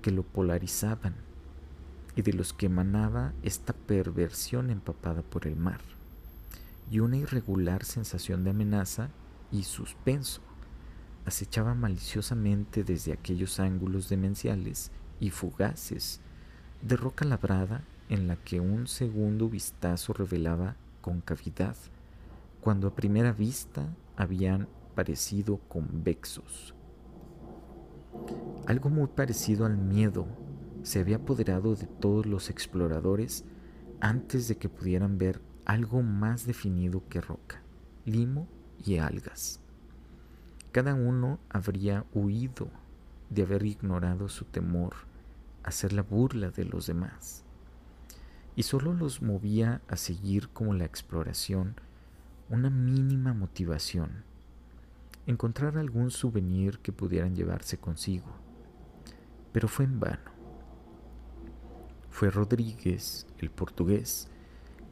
que 0.00 0.10
lo 0.10 0.22
polarizaban 0.22 1.14
y 2.16 2.22
de 2.22 2.32
los 2.32 2.54
que 2.54 2.66
emanaba 2.66 3.34
esta 3.42 3.74
perversión 3.74 4.70
empapada 4.70 5.20
por 5.20 5.46
el 5.46 5.54
mar, 5.54 5.80
y 6.90 7.00
una 7.00 7.18
irregular 7.18 7.84
sensación 7.84 8.42
de 8.42 8.50
amenaza 8.50 9.10
y 9.52 9.64
suspenso 9.64 10.40
acechaba 11.26 11.74
maliciosamente 11.74 12.84
desde 12.84 13.12
aquellos 13.12 13.60
ángulos 13.60 14.08
demenciales 14.08 14.90
y 15.20 15.28
fugaces 15.28 16.20
de 16.80 16.96
roca 16.96 17.26
labrada 17.26 17.82
en 18.08 18.28
la 18.28 18.36
que 18.36 18.60
un 18.60 18.86
segundo 18.86 19.50
vistazo 19.50 20.14
revelaba 20.14 20.76
concavidad, 21.02 21.76
cuando 22.62 22.88
a 22.88 22.94
primera 22.94 23.32
vista 23.32 23.94
habían 24.16 24.68
parecido 24.94 25.58
convexos. 25.68 26.74
Algo 28.66 28.90
muy 28.90 29.08
parecido 29.08 29.66
al 29.66 29.76
miedo 29.76 30.26
se 30.82 31.00
había 31.00 31.16
apoderado 31.16 31.74
de 31.74 31.86
todos 31.86 32.26
los 32.26 32.50
exploradores 32.50 33.44
antes 34.00 34.48
de 34.48 34.56
que 34.56 34.68
pudieran 34.68 35.18
ver 35.18 35.40
algo 35.64 36.02
más 36.02 36.46
definido 36.46 37.02
que 37.08 37.20
roca, 37.20 37.62
limo 38.04 38.48
y 38.84 38.98
algas. 38.98 39.60
Cada 40.72 40.94
uno 40.94 41.38
habría 41.48 42.04
huido 42.12 42.68
de 43.30 43.42
haber 43.42 43.64
ignorado 43.64 44.28
su 44.28 44.44
temor 44.44 44.94
a 45.62 45.70
ser 45.70 45.92
la 45.92 46.02
burla 46.02 46.50
de 46.50 46.64
los 46.64 46.86
demás. 46.86 47.44
Y 48.56 48.64
solo 48.64 48.92
los 48.92 49.22
movía 49.22 49.80
a 49.88 49.96
seguir 49.96 50.48
como 50.50 50.74
la 50.74 50.84
exploración 50.84 51.76
una 52.50 52.70
mínima 52.70 53.32
motivación, 53.32 54.24
encontrar 55.26 55.78
algún 55.78 56.10
souvenir 56.10 56.78
que 56.78 56.92
pudieran 56.92 57.34
llevarse 57.34 57.78
consigo. 57.78 58.26
Pero 59.52 59.68
fue 59.68 59.84
en 59.84 60.00
vano. 60.00 60.32
Fue 62.10 62.30
Rodríguez, 62.30 63.26
el 63.38 63.50
portugués, 63.50 64.28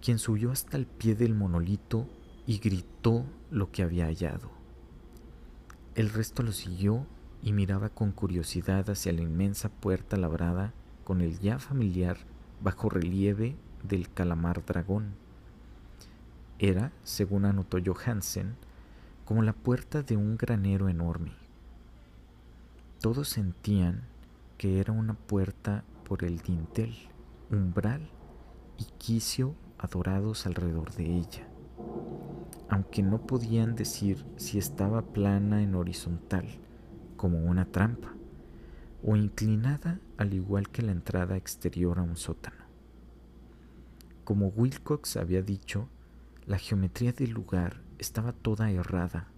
quien 0.00 0.18
subió 0.18 0.50
hasta 0.50 0.76
el 0.76 0.86
pie 0.86 1.14
del 1.14 1.34
monolito 1.34 2.08
y 2.46 2.58
gritó 2.58 3.24
lo 3.50 3.70
que 3.70 3.82
había 3.82 4.06
hallado. 4.06 4.50
El 5.94 6.10
resto 6.10 6.42
lo 6.42 6.52
siguió 6.52 7.06
y 7.42 7.52
miraba 7.52 7.90
con 7.90 8.12
curiosidad 8.12 8.88
hacia 8.90 9.12
la 9.12 9.20
inmensa 9.20 9.68
puerta 9.68 10.16
labrada 10.16 10.72
con 11.04 11.20
el 11.20 11.38
ya 11.38 11.58
familiar 11.58 12.16
bajo 12.62 12.88
relieve 12.88 13.56
del 13.82 14.10
calamar 14.12 14.64
dragón. 14.64 15.14
Era, 16.58 16.92
según 17.02 17.44
anotó 17.44 17.78
Johansen, 17.84 18.56
como 19.24 19.42
la 19.42 19.52
puerta 19.52 20.02
de 20.02 20.16
un 20.16 20.36
granero 20.36 20.88
enorme. 20.88 21.32
Todos 23.00 23.28
sentían 23.28 24.02
que 24.58 24.80
era 24.80 24.92
una 24.92 25.14
puerta 25.14 25.84
por 26.04 26.24
el 26.24 26.38
dintel, 26.38 26.94
umbral 27.50 28.08
y 28.78 28.84
quicio 28.98 29.54
adorados 29.78 30.46
alrededor 30.46 30.92
de 30.92 31.04
ella 31.16 31.48
aunque 32.72 33.02
no 33.02 33.26
podían 33.26 33.74
decir 33.74 34.24
si 34.36 34.56
estaba 34.56 35.02
plana 35.02 35.62
en 35.62 35.74
horizontal, 35.74 36.46
como 37.18 37.38
una 37.40 37.66
trampa, 37.66 38.14
o 39.04 39.14
inclinada 39.14 40.00
al 40.16 40.32
igual 40.32 40.70
que 40.70 40.80
la 40.80 40.92
entrada 40.92 41.36
exterior 41.36 41.98
a 41.98 42.02
un 42.02 42.16
sótano. 42.16 42.64
Como 44.24 44.48
Wilcox 44.48 45.18
había 45.18 45.42
dicho, 45.42 45.86
la 46.46 46.56
geometría 46.56 47.12
del 47.12 47.32
lugar 47.32 47.82
estaba 47.98 48.32
toda 48.32 48.70
errada. 48.70 49.28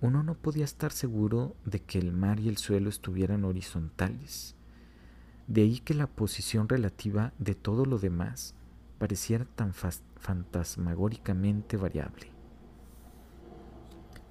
Uno 0.00 0.22
no 0.22 0.34
podía 0.34 0.64
estar 0.64 0.92
seguro 0.92 1.54
de 1.64 1.80
que 1.80 1.98
el 1.98 2.12
mar 2.12 2.40
y 2.40 2.48
el 2.48 2.56
suelo 2.56 2.88
estuvieran 2.88 3.44
horizontales. 3.44 4.56
De 5.46 5.62
ahí 5.62 5.80
que 5.80 5.94
la 5.94 6.06
posición 6.06 6.68
relativa 6.68 7.32
de 7.38 7.54
todo 7.54 7.84
lo 7.84 7.98
demás 7.98 8.54
pareciera 8.98 9.44
tan 9.44 9.74
fantasmagóricamente 9.74 11.76
variable. 11.76 12.28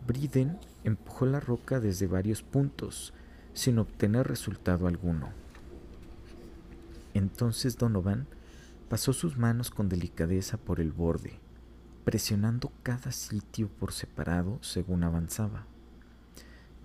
Briden 0.08 0.58
empujó 0.84 1.26
la 1.26 1.40
roca 1.40 1.80
desde 1.80 2.08
varios 2.08 2.42
puntos, 2.42 3.14
sin 3.54 3.80
obtener 3.80 4.28
resultado 4.28 4.88
alguno. 4.88 5.30
Entonces 7.14 7.78
Donovan 7.78 8.28
pasó 8.90 9.14
sus 9.14 9.38
manos 9.38 9.70
con 9.70 9.90
delicadeza 9.90 10.58
por 10.58 10.80
el 10.80 10.92
borde, 10.92 11.40
presionando 12.04 12.72
cada 12.84 13.12
sitio 13.12 13.70
por 13.70 13.94
separado 13.94 14.58
según 14.62 15.04
avanzaba. 15.04 15.66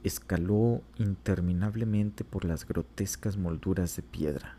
Escaló 0.04 0.82
interminablemente 0.96 2.24
por 2.24 2.44
las 2.44 2.66
grotescas 2.66 3.36
molduras 3.36 3.96
de 3.96 4.02
piedra. 4.02 4.56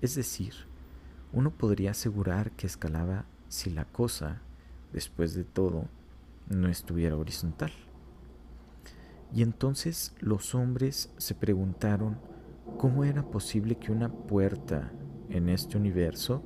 Es 0.00 0.14
decir, 0.14 0.54
uno 1.32 1.50
podría 1.50 1.92
asegurar 1.92 2.52
que 2.52 2.66
escalaba 2.66 3.24
si 3.48 3.70
la 3.70 3.84
cosa, 3.84 4.40
después 4.92 5.34
de 5.34 5.44
todo, 5.44 5.84
no 6.48 6.68
estuviera 6.68 7.16
horizontal. 7.16 7.72
Y 9.34 9.42
entonces 9.42 10.14
los 10.20 10.54
hombres 10.54 11.12
se 11.18 11.34
preguntaron 11.34 12.18
cómo 12.78 13.04
era 13.04 13.22
posible 13.22 13.76
que 13.76 13.92
una 13.92 14.08
puerta 14.10 14.90
en 15.28 15.48
este 15.48 15.76
universo 15.76 16.42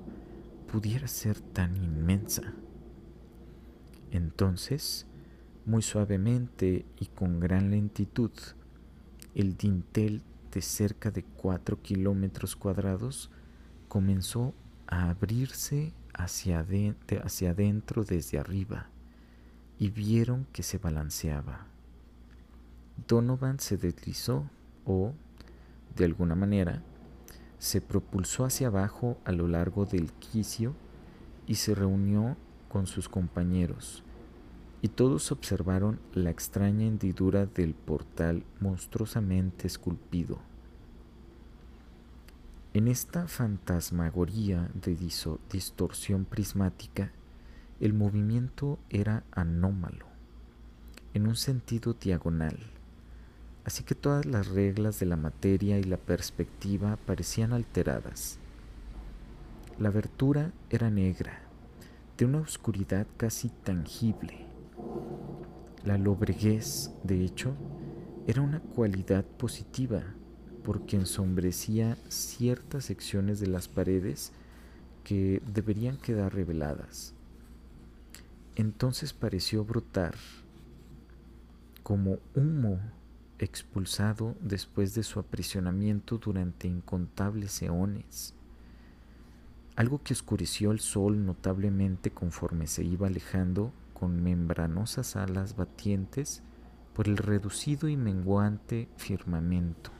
pudiera 0.70 1.06
ser 1.06 1.40
tan 1.40 1.76
inmensa. 1.76 2.54
Entonces, 4.12 5.07
muy 5.64 5.81
suavemente 5.81 6.85
y 7.01 7.07
con 7.07 7.40
gran 7.40 7.70
lentitud, 7.70 8.31
el 9.35 9.57
dintel 9.57 10.22
de 10.53 10.61
cerca 10.61 11.11
de 11.11 11.25
4 11.25 11.81
kilómetros 11.81 12.55
cuadrados 12.55 13.31
comenzó 13.88 14.53
a 14.87 15.09
abrirse 15.09 15.94
hacia, 16.12 16.64
hacia 17.25 17.51
adentro 17.51 18.05
desde 18.05 18.38
arriba 18.38 18.90
y 19.79 19.88
vieron 19.88 20.46
que 20.53 20.62
se 20.62 20.77
balanceaba. 20.77 21.66
Donovan 23.09 23.61
se 23.61 23.79
deslizó 23.79 24.44
o, 24.85 25.14
de 25.96 26.05
alguna 26.05 26.35
manera, 26.35 26.83
se 27.59 27.81
propulsó 27.81 28.44
hacia 28.44 28.66
abajo 28.66 29.16
a 29.25 29.33
lo 29.33 29.48
largo 29.48 29.87
del 29.87 30.12
quicio 30.12 30.75
y 31.46 31.55
se 31.55 31.75
reunió 31.75 32.37
con 32.72 32.87
sus 32.87 33.11
compañeros, 33.11 34.02
y 34.80 34.88
todos 34.88 35.30
observaron 35.30 36.00
la 36.14 36.30
extraña 36.30 36.87
hendidura 36.87 37.44
del 37.44 37.74
portal 37.74 38.44
monstruosamente 38.61 39.66
esculpido. 39.66 40.38
En 42.72 42.88
esta 42.88 43.28
fantasmagoría 43.28 44.70
de 44.72 44.96
distorsión 45.50 46.24
prismática, 46.24 47.12
el 47.78 47.92
movimiento 47.92 48.78
era 48.88 49.24
anómalo, 49.32 50.06
en 51.12 51.26
un 51.26 51.37
sentido 51.37 51.92
diagonal, 51.92 52.58
así 53.66 53.85
que 53.85 53.94
todas 53.94 54.24
las 54.24 54.48
reglas 54.48 54.98
de 54.98 55.04
la 55.04 55.16
materia 55.16 55.78
y 55.78 55.85
la 55.85 55.98
perspectiva 55.98 56.96
parecían 57.04 57.52
alteradas. 57.52 58.38
La 59.78 59.88
abertura 59.88 60.52
era 60.70 60.90
negra, 60.90 61.51
de 62.16 62.25
una 62.25 62.40
oscuridad 62.40 63.07
casi 63.16 63.48
tangible. 63.48 64.46
La 65.85 65.98
lobreguez, 65.98 66.90
de 67.03 67.25
hecho, 67.25 67.55
era 68.27 68.42
una 68.42 68.61
cualidad 68.61 69.25
positiva 69.25 70.03
porque 70.62 70.96
ensombrecía 70.96 71.96
ciertas 72.09 72.85
secciones 72.85 73.40
de 73.40 73.48
las 73.48 73.68
paredes 73.68 74.33
que 75.05 75.42
deberían 75.53 75.96
quedar 75.96 76.35
reveladas. 76.35 77.14
Entonces 78.55 79.12
pareció 79.12 79.64
brotar 79.64 80.14
como 81.83 82.18
humo 82.35 82.79
expulsado 83.38 84.37
después 84.40 84.94
de 84.94 85.03
su 85.03 85.18
aprisionamiento 85.18 86.18
durante 86.18 86.68
incontables 86.68 87.61
eones, 87.62 88.35
algo 89.76 90.02
que 90.02 90.12
oscureció 90.12 90.70
el 90.70 90.80
sol 90.80 91.24
notablemente 91.24 92.11
conforme 92.11 92.66
se 92.66 92.85
iba 92.85 93.06
alejando 93.06 93.72
con 93.94 94.22
membranosas 94.22 95.16
alas 95.16 95.56
batientes 95.56 96.42
por 96.94 97.08
el 97.08 97.16
reducido 97.16 97.88
y 97.88 97.96
menguante 97.96 98.88
firmamento. 98.96 99.90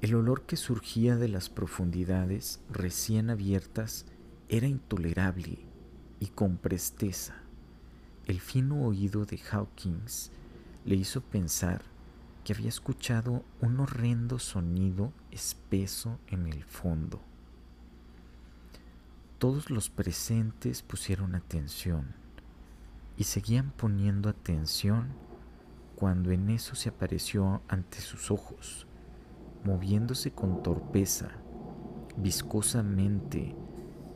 El 0.00 0.14
olor 0.14 0.42
que 0.42 0.56
surgía 0.56 1.16
de 1.16 1.28
las 1.28 1.50
profundidades 1.50 2.60
recién 2.70 3.28
abiertas 3.28 4.06
era 4.48 4.66
intolerable 4.66 5.58
y 6.20 6.28
con 6.28 6.56
presteza. 6.56 7.34
El 8.24 8.40
fino 8.40 8.86
oído 8.86 9.26
de 9.26 9.38
Hawkins 9.50 10.30
le 10.86 10.94
hizo 10.94 11.20
pensar 11.20 11.82
que 12.44 12.52
había 12.52 12.68
escuchado 12.68 13.44
un 13.60 13.80
horrendo 13.80 14.38
sonido 14.38 15.12
espeso 15.30 16.18
en 16.26 16.46
el 16.46 16.64
fondo. 16.64 17.20
Todos 19.38 19.70
los 19.70 19.90
presentes 19.90 20.82
pusieron 20.82 21.34
atención 21.34 22.14
y 23.16 23.24
seguían 23.24 23.70
poniendo 23.70 24.28
atención 24.28 25.08
cuando 25.96 26.30
en 26.30 26.50
eso 26.50 26.74
se 26.74 26.88
apareció 26.88 27.62
ante 27.68 28.00
sus 28.00 28.30
ojos, 28.30 28.86
moviéndose 29.64 30.32
con 30.32 30.62
torpeza, 30.62 31.28
viscosamente, 32.16 33.54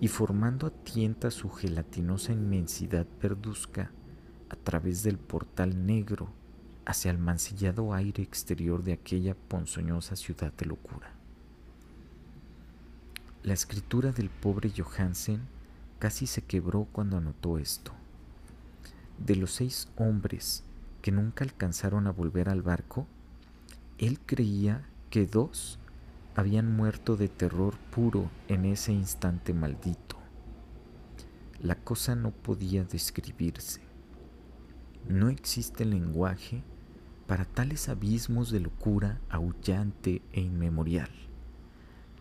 y 0.00 0.08
formando 0.08 0.66
a 0.66 0.70
tienta 0.70 1.30
su 1.30 1.50
gelatinosa 1.50 2.32
inmensidad 2.32 3.06
perduzca 3.06 3.92
a 4.50 4.56
través 4.56 5.02
del 5.02 5.18
portal 5.18 5.86
negro 5.86 6.30
hacia 6.86 7.10
el 7.10 7.18
mancillado 7.18 7.94
aire 7.94 8.22
exterior 8.22 8.82
de 8.82 8.92
aquella 8.92 9.34
ponzoñosa 9.34 10.16
ciudad 10.16 10.52
de 10.52 10.66
locura. 10.66 11.12
La 13.42 13.54
escritura 13.54 14.12
del 14.12 14.30
pobre 14.30 14.70
Johansen 14.70 15.40
casi 15.98 16.26
se 16.26 16.42
quebró 16.42 16.86
cuando 16.92 17.16
anotó 17.16 17.58
esto. 17.58 17.92
De 19.18 19.36
los 19.36 19.52
seis 19.52 19.88
hombres 19.96 20.64
que 21.02 21.12
nunca 21.12 21.44
alcanzaron 21.44 22.06
a 22.06 22.10
volver 22.10 22.48
al 22.48 22.62
barco, 22.62 23.06
él 23.98 24.18
creía 24.24 24.86
que 25.10 25.26
dos 25.26 25.78
habían 26.34 26.74
muerto 26.74 27.16
de 27.16 27.28
terror 27.28 27.76
puro 27.90 28.30
en 28.48 28.64
ese 28.64 28.92
instante 28.92 29.54
maldito. 29.54 30.16
La 31.60 31.76
cosa 31.76 32.16
no 32.16 32.30
podía 32.30 32.84
describirse. 32.84 33.80
No 35.08 35.28
existe 35.28 35.84
lenguaje 35.84 36.62
para 37.26 37.44
tales 37.44 37.88
abismos 37.88 38.50
de 38.50 38.60
locura 38.60 39.20
aullante 39.30 40.22
e 40.32 40.40
inmemorial, 40.40 41.10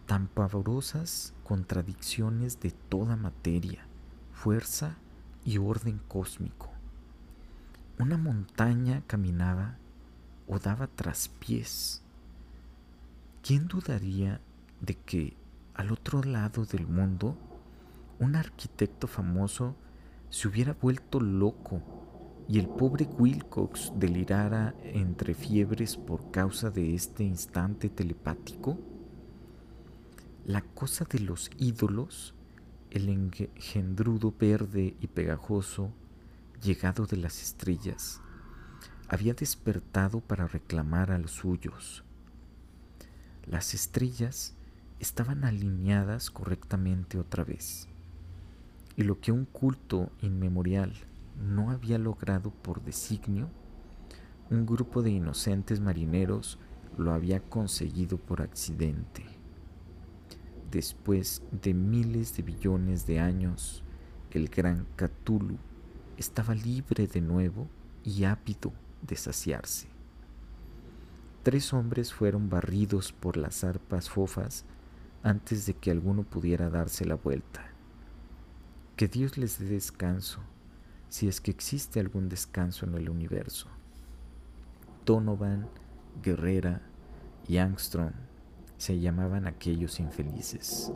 tan 0.06 0.28
pavorosas 0.28 1.34
contradicciones 1.44 2.60
de 2.60 2.72
toda 2.72 3.16
materia, 3.16 3.86
fuerza 4.32 4.98
y 5.44 5.58
orden 5.58 6.00
cósmico. 6.08 6.70
Una 8.00 8.18
montaña 8.18 9.04
caminaba 9.08 9.78
o 10.48 10.60
daba 10.60 10.88
traspiés 10.88 12.04
¿quién 13.44 13.68
dudaría 13.68 14.39
de 14.80 14.96
que 14.96 15.36
al 15.74 15.92
otro 15.92 16.24
lado 16.24 16.66
del 16.66 16.88
mundo 16.88 17.38
un 18.20 18.38
arquitecto 18.38 19.06
famoso 19.06 19.75
se 20.30 20.48
hubiera 20.48 20.73
vuelto 20.73 21.19
loco 21.19 21.82
y 22.48 22.60
el 22.60 22.67
pobre 22.67 23.08
Wilcox 23.17 23.91
delirara 23.96 24.75
entre 24.83 25.33
fiebres 25.33 25.98
por 25.98 26.31
causa 26.31 26.69
de 26.69 26.96
este 26.96 27.23
instante 27.23 27.89
telepático? 27.89 28.77
La 30.46 30.62
cosa 30.62 31.06
de 31.06 31.19
los 31.19 31.50
ídolos, 31.58 32.33
el 32.91 33.10
engendrudo 33.10 34.33
verde 34.37 34.96
y 35.00 35.08
pegajoso 35.08 35.91
llegado 36.62 37.06
de 37.06 37.17
las 37.17 37.41
estrellas, 37.41 38.21
había 39.08 39.33
despertado 39.33 40.19
para 40.19 40.48
reclamar 40.48 41.12
a 41.12 41.17
los 41.17 41.31
suyos 41.31 42.04
las 43.46 43.73
estrellas 43.73 44.54
estaban 45.00 45.44
alineadas 45.44 46.31
correctamente 46.31 47.19
otra 47.19 47.44
vez. 47.44 47.89
Y 48.96 49.04
lo 49.04 49.19
que 49.19 49.31
un 49.31 49.46
culto 49.46 50.12
inmemorial 50.21 50.94
no 51.38 51.71
había 51.71 51.98
logrado 51.98 52.52
por 52.52 52.81
designio, 52.84 53.50
un 54.50 54.65
grupo 54.65 55.02
de 55.02 55.12
inocentes 55.12 55.79
marineros 55.79 56.60
lo 56.98 57.13
había 57.13 57.40
conseguido 57.40 58.17
por 58.17 58.42
accidente. 58.42 59.25
Después 60.71 61.44
de 61.52 61.73
miles 61.73 62.36
de 62.36 62.44
billones 62.44 63.06
de 63.06 63.19
años, 63.19 63.84
el 64.31 64.50
gran 64.50 64.86
Cthulhu 64.96 65.58
estaba 66.17 66.56
libre 66.56 67.08
de 67.08 67.21
nuevo 67.21 67.67
y 68.04 68.23
ávido 68.23 68.73
de 69.02 69.15
saciarse. 69.15 69.88
Tres 71.44 71.73
hombres 71.73 72.13
fueron 72.13 72.50
barridos 72.50 73.12
por 73.12 73.38
las 73.38 73.63
arpas 73.63 74.10
fofas 74.10 74.65
antes 75.23 75.65
de 75.65 75.73
que 75.73 75.92
alguno 75.92 76.23
pudiera 76.23 76.69
darse 76.69 77.06
la 77.06 77.15
vuelta. 77.15 77.65
Que 78.96 79.08
Dios 79.08 79.38
les 79.38 79.60
dé 79.60 79.65
descanso, 79.65 80.40
si 81.14 81.28
es 81.28 81.42
que 81.42 81.52
existe 81.52 82.00
algún 82.00 82.28
descanso 82.28 82.88
en 82.88 82.96
el 82.96 83.08
universo. 83.08 83.68
Donovan, 85.06 85.70
Guerrera 86.24 86.82
y 87.48 87.58
Angstrom 87.58 88.14
se 88.78 89.00
llamaban 89.00 89.46
aquellos 89.46 90.00
infelices. 90.00 90.92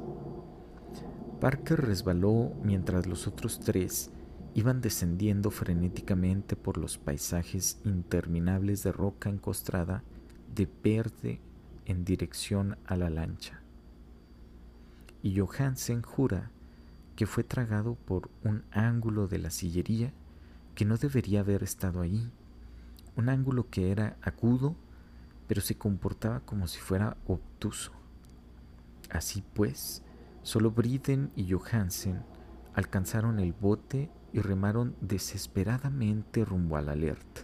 Parker 1.39 1.81
resbaló 1.81 2.51
mientras 2.63 3.05
los 3.05 3.27
otros 3.27 3.59
tres 3.59 4.09
iban 4.55 4.81
descendiendo 4.81 5.51
frenéticamente 5.51 6.55
por 6.55 6.79
los 6.79 6.97
paisajes 6.97 7.79
interminables 7.83 8.81
de 8.81 8.93
roca 8.93 9.29
encostrada 9.29 10.03
de 10.55 10.67
verde 10.83 11.41
en 11.85 12.05
dirección 12.05 12.75
a 12.87 12.95
la 12.95 13.11
lancha. 13.11 13.61
Y 15.21 15.37
Johansen 15.37 16.01
jura 16.01 16.49
que 17.17 17.25
fue 17.25 17.43
tragado 17.43 17.95
por 17.95 18.29
un 18.43 18.63
ángulo 18.71 19.27
de 19.27 19.39
la 19.39 19.49
sillería 19.49 20.13
que 20.75 20.85
no 20.85 20.97
debería 20.97 21.39
haber 21.39 21.63
estado 21.63 22.01
ahí, 22.01 22.31
un 23.15 23.27
ángulo 23.27 23.69
que 23.71 23.91
era 23.91 24.17
agudo, 24.21 24.75
pero 25.47 25.59
se 25.61 25.75
comportaba 25.75 26.41
como 26.41 26.67
si 26.67 26.79
fuera 26.79 27.17
obtuso. 27.25 27.91
Así 29.09 29.43
pues, 29.55 30.03
solo 30.43 30.69
Briden 30.69 31.31
y 31.35 31.51
Johansen 31.51 32.21
alcanzaron 32.75 33.39
el 33.39 33.51
bote 33.51 34.11
y 34.31 34.39
remaron 34.39 34.95
desesperadamente 35.01 36.45
rumbo 36.45 36.77
al 36.77 36.89
alerta. 36.89 37.41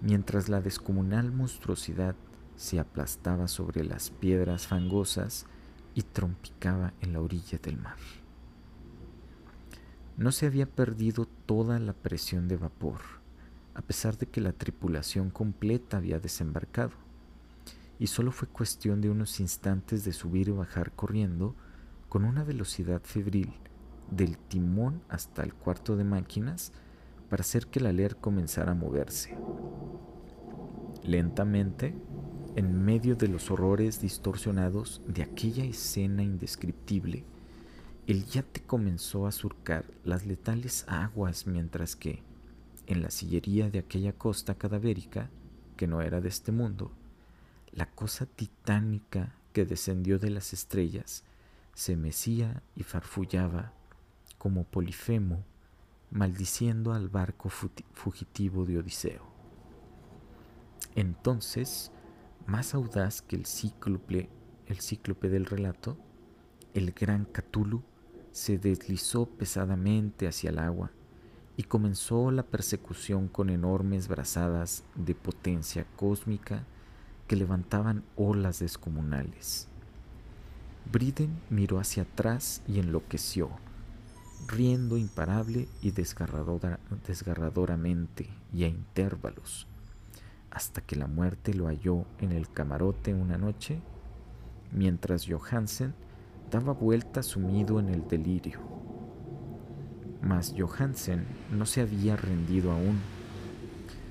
Mientras 0.00 0.48
la 0.48 0.62
descomunal 0.62 1.32
monstruosidad 1.32 2.16
se 2.54 2.80
aplastaba 2.80 3.46
sobre 3.46 3.84
las 3.84 4.08
piedras 4.08 4.66
fangosas, 4.66 5.44
y 5.96 6.02
trompicaba 6.02 6.92
en 7.00 7.14
la 7.14 7.20
orilla 7.20 7.58
del 7.58 7.78
mar. 7.78 7.96
No 10.18 10.30
se 10.30 10.46
había 10.46 10.66
perdido 10.66 11.26
toda 11.46 11.80
la 11.80 11.94
presión 11.94 12.48
de 12.48 12.58
vapor, 12.58 13.00
a 13.74 13.80
pesar 13.80 14.18
de 14.18 14.26
que 14.26 14.42
la 14.42 14.52
tripulación 14.52 15.30
completa 15.30 15.96
había 15.96 16.20
desembarcado, 16.20 16.92
y 17.98 18.08
solo 18.08 18.30
fue 18.30 18.46
cuestión 18.46 19.00
de 19.00 19.08
unos 19.08 19.40
instantes 19.40 20.04
de 20.04 20.12
subir 20.12 20.48
y 20.48 20.52
bajar 20.52 20.92
corriendo 20.92 21.56
con 22.10 22.24
una 22.24 22.44
velocidad 22.44 23.00
febril 23.02 23.54
del 24.10 24.36
timón 24.36 25.00
hasta 25.08 25.42
el 25.42 25.54
cuarto 25.54 25.96
de 25.96 26.04
máquinas 26.04 26.72
para 27.30 27.40
hacer 27.40 27.68
que 27.68 27.78
el 27.78 27.86
aler 27.86 28.16
comenzara 28.16 28.72
a 28.72 28.74
moverse. 28.74 29.34
Lentamente, 31.02 31.94
en 32.56 32.86
medio 32.86 33.16
de 33.16 33.28
los 33.28 33.50
horrores 33.50 34.00
distorsionados 34.00 35.02
de 35.06 35.22
aquella 35.22 35.62
escena 35.64 36.22
indescriptible, 36.22 37.22
el 38.06 38.24
yate 38.24 38.62
comenzó 38.62 39.26
a 39.26 39.32
surcar 39.32 39.84
las 40.04 40.24
letales 40.24 40.86
aguas 40.88 41.46
mientras 41.46 41.96
que, 41.96 42.22
en 42.86 43.02
la 43.02 43.10
sillería 43.10 43.68
de 43.68 43.78
aquella 43.78 44.14
costa 44.14 44.54
cadavérica, 44.54 45.28
que 45.76 45.86
no 45.86 46.00
era 46.00 46.22
de 46.22 46.30
este 46.30 46.50
mundo, 46.50 46.92
la 47.72 47.90
cosa 47.90 48.24
titánica 48.24 49.34
que 49.52 49.66
descendió 49.66 50.18
de 50.18 50.30
las 50.30 50.54
estrellas 50.54 51.24
se 51.74 51.94
mecía 51.94 52.62
y 52.74 52.84
farfullaba 52.84 53.74
como 54.38 54.64
Polifemo, 54.64 55.44
maldiciendo 56.10 56.94
al 56.94 57.10
barco 57.10 57.50
fugitivo 57.50 58.64
de 58.64 58.78
Odiseo. 58.78 59.26
Entonces, 60.94 61.92
más 62.46 62.74
audaz 62.74 63.22
que 63.22 63.36
el 63.36 63.46
cíclope, 63.46 64.28
el 64.66 64.80
cíclope 64.80 65.28
del 65.28 65.46
relato, 65.46 65.96
el 66.74 66.90
gran 66.92 67.24
Cthulhu 67.24 67.82
se 68.30 68.58
deslizó 68.58 69.26
pesadamente 69.26 70.28
hacia 70.28 70.50
el 70.50 70.58
agua 70.58 70.92
y 71.56 71.62
comenzó 71.64 72.30
la 72.30 72.44
persecución 72.44 73.28
con 73.28 73.50
enormes 73.50 74.08
brazadas 74.08 74.84
de 74.94 75.14
potencia 75.14 75.86
cósmica 75.96 76.64
que 77.26 77.36
levantaban 77.36 78.04
olas 78.14 78.60
descomunales. 78.60 79.68
Briden 80.92 81.40
miró 81.50 81.80
hacia 81.80 82.04
atrás 82.04 82.62
y 82.68 82.78
enloqueció, 82.78 83.50
riendo 84.46 84.96
imparable 84.98 85.66
y 85.80 85.90
desgarradoramente 85.90 88.28
y 88.52 88.62
a 88.64 88.68
intervalos 88.68 89.66
hasta 90.56 90.80
que 90.80 90.96
la 90.96 91.06
muerte 91.06 91.52
lo 91.52 91.66
halló 91.66 92.06
en 92.18 92.32
el 92.32 92.50
camarote 92.50 93.12
una 93.12 93.36
noche, 93.36 93.78
mientras 94.72 95.26
Johansen 95.28 95.92
daba 96.50 96.72
vuelta 96.72 97.22
sumido 97.22 97.78
en 97.78 97.90
el 97.90 98.08
delirio. 98.08 98.60
Mas 100.22 100.54
Johansen 100.56 101.26
no 101.52 101.66
se 101.66 101.82
había 101.82 102.16
rendido 102.16 102.72
aún, 102.72 103.00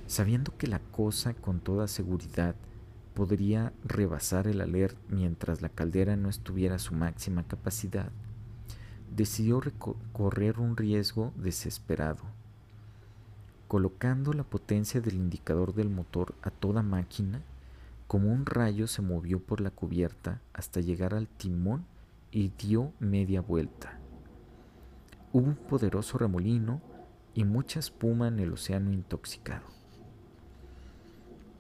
sabiendo 0.06 0.56
que 0.56 0.68
la 0.68 0.78
cosa 0.78 1.34
con 1.34 1.62
toda 1.62 1.88
seguridad 1.88 2.54
podría 3.16 3.74
rebasar 3.84 4.46
el 4.46 4.62
alert 4.62 4.96
mientras 5.10 5.64
la 5.64 5.70
caldera 5.70 6.16
no 6.16 6.30
estuviera 6.30 6.76
a 6.76 6.80
su 6.80 6.94
máxima 6.94 7.48
capacidad, 7.48 8.12
decidió 9.10 9.64
correr 10.14 10.60
un 10.60 10.78
riesgo 10.78 11.34
desesperado 11.38 12.35
colocando 13.68 14.34
la 14.34 14.44
potencia 14.44 15.02
del 15.02 15.16
indicador 15.16 15.74
del 15.74 15.90
motor 15.90 16.36
a 16.42 16.52
toda 16.52 16.84
máquina, 16.84 17.42
como 18.08 18.32
un 18.32 18.46
rayo 18.46 18.88
se 18.88 19.02
movió 19.02 19.40
por 19.40 19.62
la 19.62 19.72
cubierta 19.72 20.42
hasta 20.54 20.80
llegar 20.80 21.14
al 21.14 21.28
timón 21.28 21.86
y 22.32 22.50
dio 22.50 22.92
media 23.00 23.42
vuelta. 23.42 23.98
Hubo 25.34 25.48
un 25.48 25.56
poderoso 25.56 26.18
remolino 26.18 26.82
y 27.34 27.44
mucha 27.44 27.80
espuma 27.80 28.28
en 28.28 28.40
el 28.40 28.54
océano 28.54 28.92
intoxicado. 28.92 29.66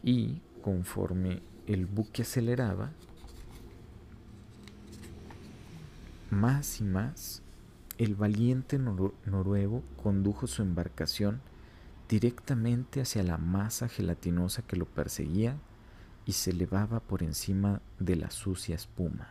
Y 0.04 0.42
conforme 0.62 1.42
el 1.66 1.86
buque 1.86 2.22
aceleraba, 2.22 2.92
más 6.30 6.80
y 6.80 6.84
más, 6.84 7.42
el 7.98 8.16
valiente 8.16 8.78
noruego 8.78 9.82
condujo 10.02 10.48
su 10.48 10.62
embarcación 10.62 11.42
directamente 12.08 13.02
hacia 13.02 13.24
la 13.24 13.38
masa 13.38 13.88
gelatinosa 13.88 14.62
que 14.62 14.76
lo 14.76 14.86
perseguía 14.86 15.58
y 16.26 16.34
se 16.34 16.52
elevaba 16.52 17.00
por 17.00 17.24
encima 17.24 17.82
de 18.00 18.16
la 18.16 18.32
sucia 18.32 18.76
espuma, 18.76 19.30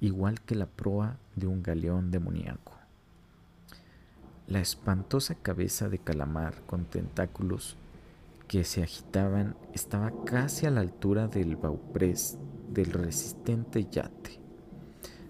igual 0.00 0.40
que 0.40 0.54
la 0.54 0.66
proa 0.66 1.16
de 1.36 1.46
un 1.46 1.62
galeón 1.62 2.10
demoníaco. 2.10 2.72
La 4.46 4.60
espantosa 4.60 5.34
cabeza 5.34 5.88
de 5.88 5.98
calamar 5.98 6.62
con 6.66 6.84
tentáculos 6.84 7.76
que 8.48 8.64
se 8.64 8.82
agitaban 8.82 9.56
estaba 9.72 10.12
casi 10.24 10.66
a 10.66 10.70
la 10.70 10.80
altura 10.80 11.28
del 11.28 11.56
bauprés 11.56 12.38
del 12.68 12.92
resistente 12.92 13.88
yate, 13.90 14.40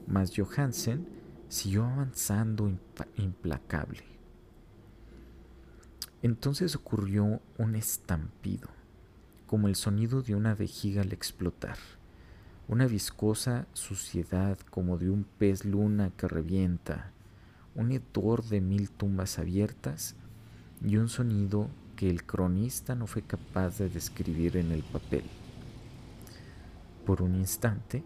mas 0.07 0.33
Johansen 0.37 1.07
siguió 1.49 1.85
avanzando 1.85 2.73
implacable 3.17 4.12
entonces 6.23 6.77
ocurrió 6.77 7.41
un 7.59 7.75
estampido, 7.75 8.69
como 9.47 9.69
el 9.69 9.75
sonido 9.75 10.23
de 10.23 10.37
una 10.37 10.55
vejiga 10.55 11.03
al 11.03 11.13
explotar, 11.13 11.77
una 12.69 12.87
viscosa 12.87 13.67
suciedad 13.73 14.59
como 14.71 14.99
de 14.99 15.11
un 15.11 15.25
pez 15.25 15.65
luna 15.65 16.11
que 16.17 16.29
revienta, 16.29 17.11
un 17.75 17.91
hedor 17.91 18.45
de 18.45 18.61
mil 18.61 18.91
tumbas 18.91 19.39
abiertas 19.39 20.15
y 20.85 20.97
un 20.97 21.09
sonido 21.09 21.69
que 21.97 22.09
el 22.09 22.25
cronista 22.25 22.95
no 22.95 23.07
fue 23.07 23.23
capaz 23.23 23.79
de 23.79 23.89
describir 23.89 24.57
en 24.57 24.71
el 24.71 24.83
papel. 24.85 25.25
Por 27.05 27.21
un 27.21 27.35
instante, 27.35 28.05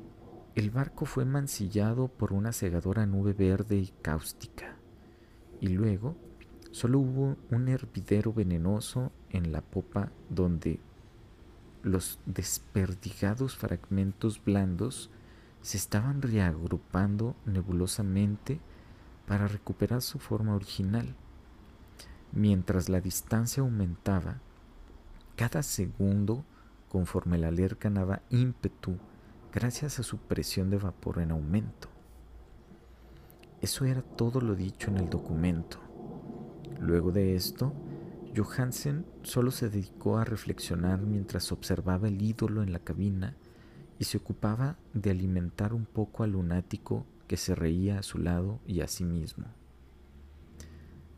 el 0.55 0.71
barco 0.71 1.05
fue 1.05 1.27
mancillado 1.27 2.09
por 2.09 2.33
una 2.33 2.53
cegadora 2.53 3.05
nube 3.05 3.35
verde 3.35 3.77
y 3.77 3.93
cáustica, 4.01 4.77
y 5.61 5.69
luego 5.69 6.17
Solo 6.77 6.99
hubo 6.99 7.39
un 7.51 7.69
hervidero 7.69 8.35
venenoso 8.35 9.11
en 9.31 9.51
la 9.51 9.63
popa 9.63 10.13
donde 10.29 10.79
los 11.83 12.19
desperdigados 12.27 13.57
fragmentos 13.57 14.45
blandos 14.45 15.09
se 15.63 15.79
estaban 15.79 16.21
reagrupando 16.21 17.35
nebulosamente 17.47 18.61
para 19.27 19.49
recuperar 19.49 20.03
su 20.03 20.19
forma 20.19 20.55
original. 20.55 21.15
Mientras 22.33 22.91
la 22.91 23.01
distancia 23.01 23.63
aumentaba, 23.63 24.43
cada 25.35 25.63
segundo, 25.63 26.45
conforme 26.91 27.39
la 27.39 27.49
aler 27.49 27.79
ganaba 27.81 28.21
ímpetu 28.29 28.99
gracias 29.51 29.99
a 29.99 30.03
su 30.03 30.19
presión 30.19 30.69
de 30.69 30.77
vapor 30.77 31.21
en 31.21 31.31
aumento. 31.31 31.89
Eso 33.63 33.87
era 33.87 34.03
todo 34.03 34.43
lo 34.43 34.55
dicho 34.55 34.91
en 34.91 34.99
el 34.99 35.09
documento. 35.09 35.86
Luego 36.81 37.13
de 37.13 37.35
esto, 37.35 37.73
Johansen 38.37 39.07
solo 39.23 39.51
se 39.51 39.71
dedicó 39.71 40.19
a 40.19 40.25
reflexionar 40.25 41.01
mientras 41.01 41.53
observaba 41.53 42.09
el 42.09 42.21
ídolo 42.21 42.63
en 42.63 42.73
la 42.73 42.81
cabina 42.81 43.35
y 43.99 44.05
se 44.05 44.19
ocupaba 44.19 44.77
de 44.93 45.11
alimentar 45.11 45.73
un 45.73 45.87
poco 45.87 46.23
al 46.23 46.33
lunático 46.33 47.07
que 47.29 47.37
se 47.37 47.55
reía 47.55 47.99
a 47.99 48.03
su 48.03 48.19
lado 48.19 48.61
y 48.67 48.81
a 48.83 48.89
sí 48.89 49.05
mismo. 49.05 49.47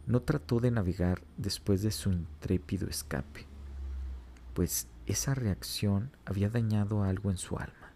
no 0.07 0.23
trató 0.23 0.59
de 0.59 0.71
navegar 0.71 1.23
después 1.37 1.83
de 1.83 1.91
su 1.91 2.11
intrépido 2.11 2.89
escape, 2.89 3.47
pues 4.55 4.89
esa 5.07 5.35
reacción 5.35 6.11
había 6.25 6.49
dañado 6.49 7.03
algo 7.03 7.31
en 7.31 7.37
su 7.37 7.59
alma. 7.59 7.93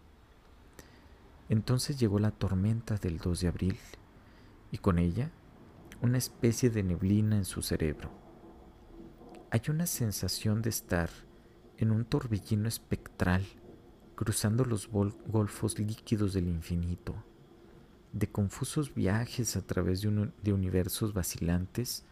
Entonces 1.49 1.99
llegó 1.99 2.19
la 2.19 2.29
tormenta 2.29 2.97
del 2.97 3.17
2 3.17 3.41
de 3.41 3.47
abril 3.47 3.77
y 4.71 4.77
con 4.77 4.99
ella 4.99 5.31
una 6.03 6.17
especie 6.17 6.69
de 6.69 6.83
neblina 6.83 7.37
en 7.37 7.45
su 7.45 7.61
cerebro. 7.61 8.11
Hay 9.51 9.61
una 9.69 9.85
sensación 9.85 10.61
de 10.61 10.69
estar 10.69 11.09
en 11.77 11.91
un 11.91 12.03
torbellino 12.03 12.67
espectral 12.67 13.41
cruzando 14.15 14.65
los 14.65 14.89
golfos 14.89 15.79
líquidos 15.79 16.33
del 16.33 16.49
infinito, 16.49 17.15
de 18.11 18.27
confusos 18.27 18.93
viajes 18.93 19.55
a 19.55 19.61
través 19.61 20.01
de, 20.01 20.53
universos 20.53 21.13
vacilantes 21.13 22.03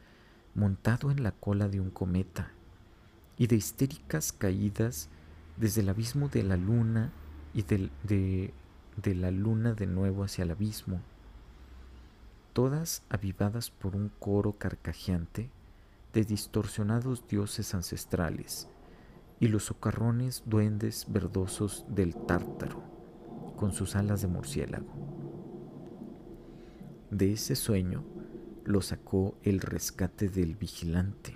montado 0.55 1.11
en 1.11 1.21
la 1.21 1.33
cola 1.33 1.67
de 1.67 1.81
un 1.81 1.89
cometa 1.89 2.53
y 3.37 3.47
de 3.47 3.57
histéricas 3.57 4.31
caídas 4.31 5.09
desde 5.57 5.81
el 5.81 5.89
abismo 5.89 6.29
de 6.29 6.43
la 6.43 6.55
luna 6.55 7.11
y 7.53 7.63
de 7.63 9.15
la 9.15 9.31
luna 9.31 9.73
de 9.73 9.85
nuevo 9.85 10.23
hacia 10.23 10.45
el 10.45 10.51
abismo, 10.51 11.01
todas 12.53 13.03
avivadas 13.09 13.69
por 13.71 13.95
un 13.95 14.09
coro 14.19 14.53
carcajeante 14.57 15.49
de 16.13 16.23
distorsionados 16.23 17.27
dioses 17.27 17.73
ancestrales 17.73 18.67
y 19.39 19.47
los 19.47 19.65
socarrones 19.65 20.43
duendes 20.45 21.05
verdosos 21.09 21.85
del 21.89 22.15
tártaro 22.15 22.83
con 23.55 23.73
sus 23.73 23.95
alas 23.95 24.21
de 24.21 24.27
murciélago. 24.27 24.91
De 27.09 27.33
ese 27.33 27.55
sueño 27.55 28.03
lo 28.63 28.81
sacó 28.81 29.35
el 29.43 29.59
rescate 29.59 30.29
del 30.29 30.55
vigilante. 30.55 31.33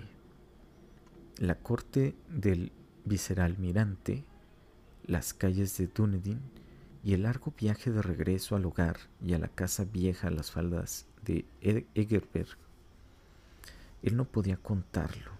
La 1.38 1.56
corte 1.56 2.16
del 2.28 2.72
viceralmirante, 3.04 4.24
las 5.04 5.34
calles 5.34 5.76
de 5.76 5.86
Dunedin 5.88 6.40
y 7.06 7.14
el 7.14 7.22
largo 7.22 7.54
viaje 7.58 7.90
de 7.90 8.02
regreso 8.02 8.54
al 8.54 8.66
hogar 8.66 8.98
y 9.24 9.32
a 9.32 9.38
la 9.38 9.48
casa 9.48 9.84
vieja 9.84 10.28
a 10.28 10.30
las 10.30 10.50
faldas 10.50 11.06
de 11.24 11.46
Egerberg. 11.94 12.58
Él 14.02 14.16
no 14.16 14.26
podía 14.26 14.58
contarlo 14.58 15.36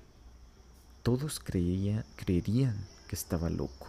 todos 1.06 1.38
creía, 1.38 2.04
creerían 2.16 2.74
que 3.06 3.14
estaba 3.14 3.48
loco. 3.48 3.86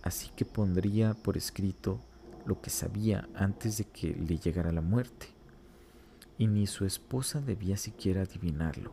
Así 0.00 0.30
que 0.36 0.44
pondría 0.44 1.14
por 1.14 1.36
escrito 1.36 1.98
lo 2.44 2.60
que 2.60 2.70
sabía 2.70 3.28
antes 3.34 3.78
de 3.78 3.84
que 3.86 4.14
le 4.14 4.38
llegara 4.38 4.70
la 4.70 4.80
muerte. 4.80 5.26
Y 6.38 6.46
ni 6.46 6.68
su 6.68 6.84
esposa 6.84 7.40
debía 7.40 7.76
siquiera 7.76 8.22
adivinarlo. 8.22 8.92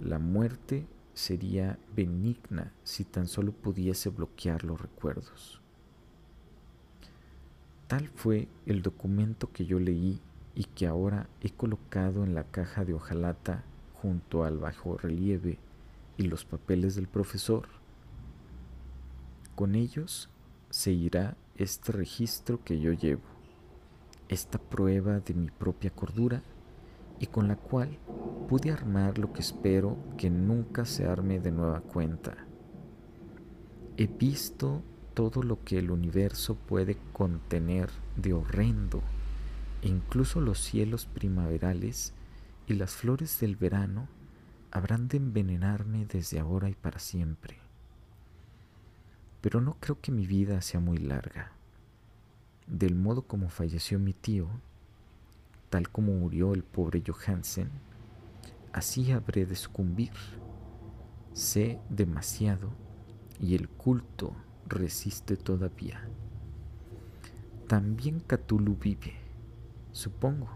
La 0.00 0.18
muerte 0.18 0.84
sería 1.14 1.78
benigna 1.94 2.72
si 2.82 3.04
tan 3.04 3.28
solo 3.28 3.52
pudiese 3.52 4.08
bloquear 4.08 4.64
los 4.64 4.80
recuerdos. 4.80 5.61
Tal 7.86 8.08
fue 8.08 8.48
el 8.66 8.82
documento 8.82 9.50
que 9.52 9.66
yo 9.66 9.78
leí 9.78 10.20
y 10.54 10.64
que 10.64 10.86
ahora 10.86 11.28
he 11.40 11.50
colocado 11.50 12.24
en 12.24 12.34
la 12.34 12.44
caja 12.44 12.84
de 12.84 12.94
hojalata 12.94 13.64
junto 13.94 14.44
al 14.44 14.58
bajo 14.58 14.96
relieve 14.96 15.58
y 16.16 16.24
los 16.24 16.44
papeles 16.44 16.94
del 16.94 17.08
profesor. 17.08 17.68
Con 19.54 19.74
ellos 19.74 20.30
se 20.70 20.92
irá 20.92 21.36
este 21.56 21.92
registro 21.92 22.64
que 22.64 22.80
yo 22.80 22.92
llevo, 22.92 23.22
esta 24.28 24.58
prueba 24.58 25.20
de 25.20 25.34
mi 25.34 25.50
propia 25.50 25.90
cordura 25.90 26.42
y 27.18 27.26
con 27.26 27.46
la 27.46 27.56
cual 27.56 27.98
pude 28.48 28.70
armar 28.70 29.18
lo 29.18 29.32
que 29.32 29.40
espero 29.40 29.96
que 30.16 30.30
nunca 30.30 30.84
se 30.84 31.06
arme 31.06 31.38
de 31.38 31.52
nueva 31.52 31.80
cuenta. 31.80 32.36
He 33.96 34.06
visto 34.06 34.82
todo 35.14 35.42
lo 35.42 35.62
que 35.64 35.78
el 35.78 35.90
universo 35.90 36.54
puede 36.54 36.96
contener 37.12 37.90
de 38.16 38.32
horrendo, 38.32 39.02
incluso 39.82 40.40
los 40.40 40.58
cielos 40.58 41.06
primaverales 41.06 42.14
y 42.66 42.74
las 42.74 42.92
flores 42.92 43.38
del 43.40 43.56
verano 43.56 44.08
habrán 44.70 45.08
de 45.08 45.18
envenenarme 45.18 46.06
desde 46.06 46.38
ahora 46.38 46.70
y 46.70 46.74
para 46.74 46.98
siempre. 46.98 47.58
Pero 49.40 49.60
no 49.60 49.76
creo 49.80 50.00
que 50.00 50.12
mi 50.12 50.26
vida 50.26 50.62
sea 50.62 50.80
muy 50.80 50.98
larga. 50.98 51.52
Del 52.66 52.94
modo 52.94 53.22
como 53.22 53.48
falleció 53.48 53.98
mi 53.98 54.14
tío, 54.14 54.48
tal 55.68 55.90
como 55.90 56.12
murió 56.12 56.54
el 56.54 56.62
pobre 56.62 57.02
Johansen, 57.06 57.70
así 58.72 59.12
habré 59.12 59.44
de 59.44 59.56
sucumbir. 59.56 60.12
Sé 61.34 61.78
demasiado 61.90 62.70
y 63.40 63.54
el 63.56 63.68
culto 63.68 64.34
resiste 64.72 65.36
todavía. 65.36 66.08
También 67.68 68.20
Cthulhu 68.20 68.76
vive, 68.76 69.14
supongo 69.92 70.48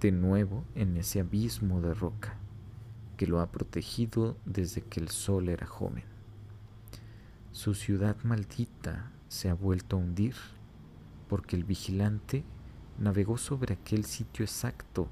de 0.00 0.12
nuevo 0.12 0.64
en 0.74 0.96
ese 0.96 1.20
abismo 1.20 1.80
de 1.80 1.94
roca 1.94 2.38
que 3.16 3.26
lo 3.26 3.40
ha 3.40 3.50
protegido 3.50 4.36
desde 4.44 4.82
que 4.82 5.00
el 5.00 5.08
sol 5.08 5.48
era 5.48 5.66
joven. 5.66 6.04
Su 7.52 7.74
ciudad 7.74 8.16
maldita 8.22 9.10
se 9.28 9.48
ha 9.48 9.54
vuelto 9.54 9.96
a 9.96 10.00
hundir 10.00 10.34
porque 11.28 11.56
el 11.56 11.64
vigilante 11.64 12.44
navegó 12.98 13.38
sobre 13.38 13.74
aquel 13.74 14.04
sitio 14.04 14.44
exacto 14.44 15.08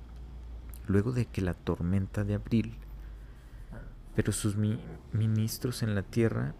luego 0.86 1.12
de 1.12 1.26
que 1.26 1.40
la 1.40 1.54
tormenta 1.54 2.24
de 2.24 2.34
abril, 2.34 2.74
pero 4.14 4.32
sus 4.32 4.56
ministros 5.12 5.82
en 5.82 5.94
la 5.94 6.02
tierra 6.02 6.54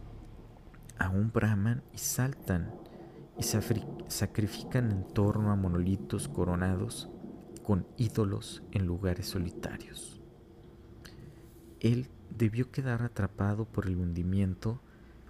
aún 0.99 1.31
braman 1.33 1.83
y 1.93 1.99
saltan 1.99 2.73
y 3.39 3.43
sacrifican 3.43 4.91
en 4.91 5.05
torno 5.13 5.51
a 5.51 5.57
monolitos 5.57 6.29
coronados 6.29 7.09
con 7.63 7.87
ídolos 7.97 8.63
en 8.73 8.87
lugares 8.87 9.27
solitarios. 9.27 10.21
Él 11.81 12.09
debió 12.31 12.71
quedar 12.71 13.03
atrapado 13.03 13.65
por 13.65 13.87
el 13.87 13.97
hundimiento 13.97 14.81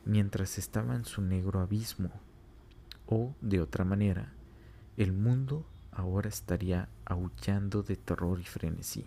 mientras 0.04 0.58
estaba 0.58 0.94
en 0.94 1.04
su 1.04 1.22
negro 1.22 1.60
abismo, 1.60 2.10
o, 3.06 3.34
de 3.40 3.60
otra 3.60 3.84
manera, 3.84 4.32
el 4.96 5.12
mundo 5.12 5.66
ahora 5.92 6.28
estaría 6.28 6.88
aullando 7.04 7.82
de 7.82 7.96
terror 7.96 8.40
y 8.40 8.44
frenesí. 8.44 9.06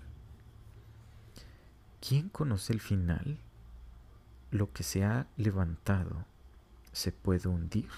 ¿Quién 1.99 2.29
conoce 2.29 2.73
el 2.73 2.79
final? 2.79 3.39
Lo 4.51 4.71
que 4.71 4.83
se 4.83 5.03
ha 5.03 5.27
levantado 5.35 6.25
se 6.97 7.11
puede 7.11 7.47
hundir, 7.47 7.89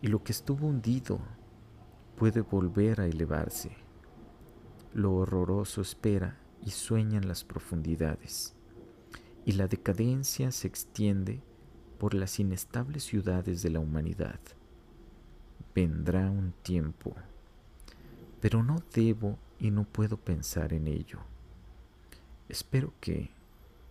y 0.00 0.06
lo 0.06 0.22
que 0.22 0.30
estuvo 0.30 0.68
hundido 0.68 1.18
puede 2.16 2.40
volver 2.40 3.00
a 3.00 3.06
elevarse. 3.06 3.76
Lo 4.94 5.14
horroroso 5.14 5.80
espera 5.80 6.38
y 6.64 6.70
sueña 6.70 7.18
en 7.18 7.26
las 7.26 7.42
profundidades, 7.42 8.54
y 9.44 9.52
la 9.52 9.66
decadencia 9.66 10.52
se 10.52 10.68
extiende 10.68 11.42
por 11.98 12.14
las 12.14 12.38
inestables 12.38 13.02
ciudades 13.02 13.60
de 13.62 13.70
la 13.70 13.80
humanidad. 13.80 14.38
Vendrá 15.74 16.30
un 16.30 16.52
tiempo, 16.62 17.16
pero 18.40 18.62
no 18.62 18.76
debo 18.94 19.36
y 19.58 19.72
no 19.72 19.82
puedo 19.82 20.16
pensar 20.16 20.72
en 20.72 20.86
ello. 20.86 21.18
Espero 22.48 22.92
que, 23.00 23.30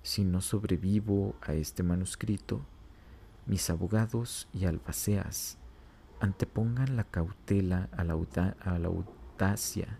si 0.03 0.23
no 0.23 0.39
sobrevivo 0.39 1.35
a 1.41 1.53
este 1.53 1.83
manuscrito, 1.83 2.61
mis 3.49 3.69
abogados 3.71 4.47
y 4.53 4.65
albaceas 4.65 5.57
antepongan 6.19 6.95
la 6.95 7.03
cautela 7.03 7.89
a 7.91 8.03
la, 8.03 8.13
audacia 8.13 9.97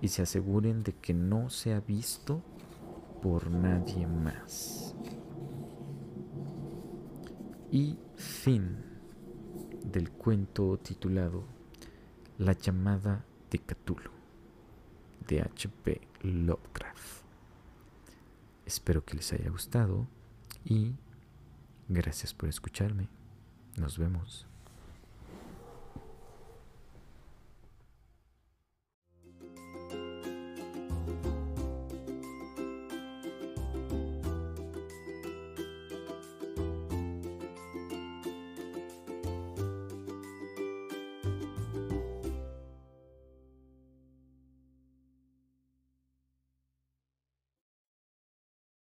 y 0.00 0.08
se 0.08 0.22
aseguren 0.22 0.82
de 0.82 0.94
que 0.94 1.12
no 1.12 1.50
se 1.50 1.74
ha 1.74 1.80
visto 1.80 2.40
por 3.20 3.50
nadie 3.50 4.06
más. 4.06 4.94
Y 7.70 7.98
fin 8.16 8.78
del 9.84 10.10
cuento 10.10 10.78
titulado 10.78 11.44
La 12.38 12.54
llamada 12.54 13.22
de 13.50 13.58
Cthulhu 13.58 14.12
de 15.26 15.42
H.P. 15.42 16.00
Lovecraft. 16.22 17.22
Espero 18.64 19.04
que 19.04 19.16
les 19.16 19.30
haya 19.34 19.50
gustado 19.50 20.06
y 20.64 20.94
gracias 21.88 22.34
por 22.34 22.48
escucharme. 22.48 23.08
Nos 23.76 23.98
vemos. 23.98 24.47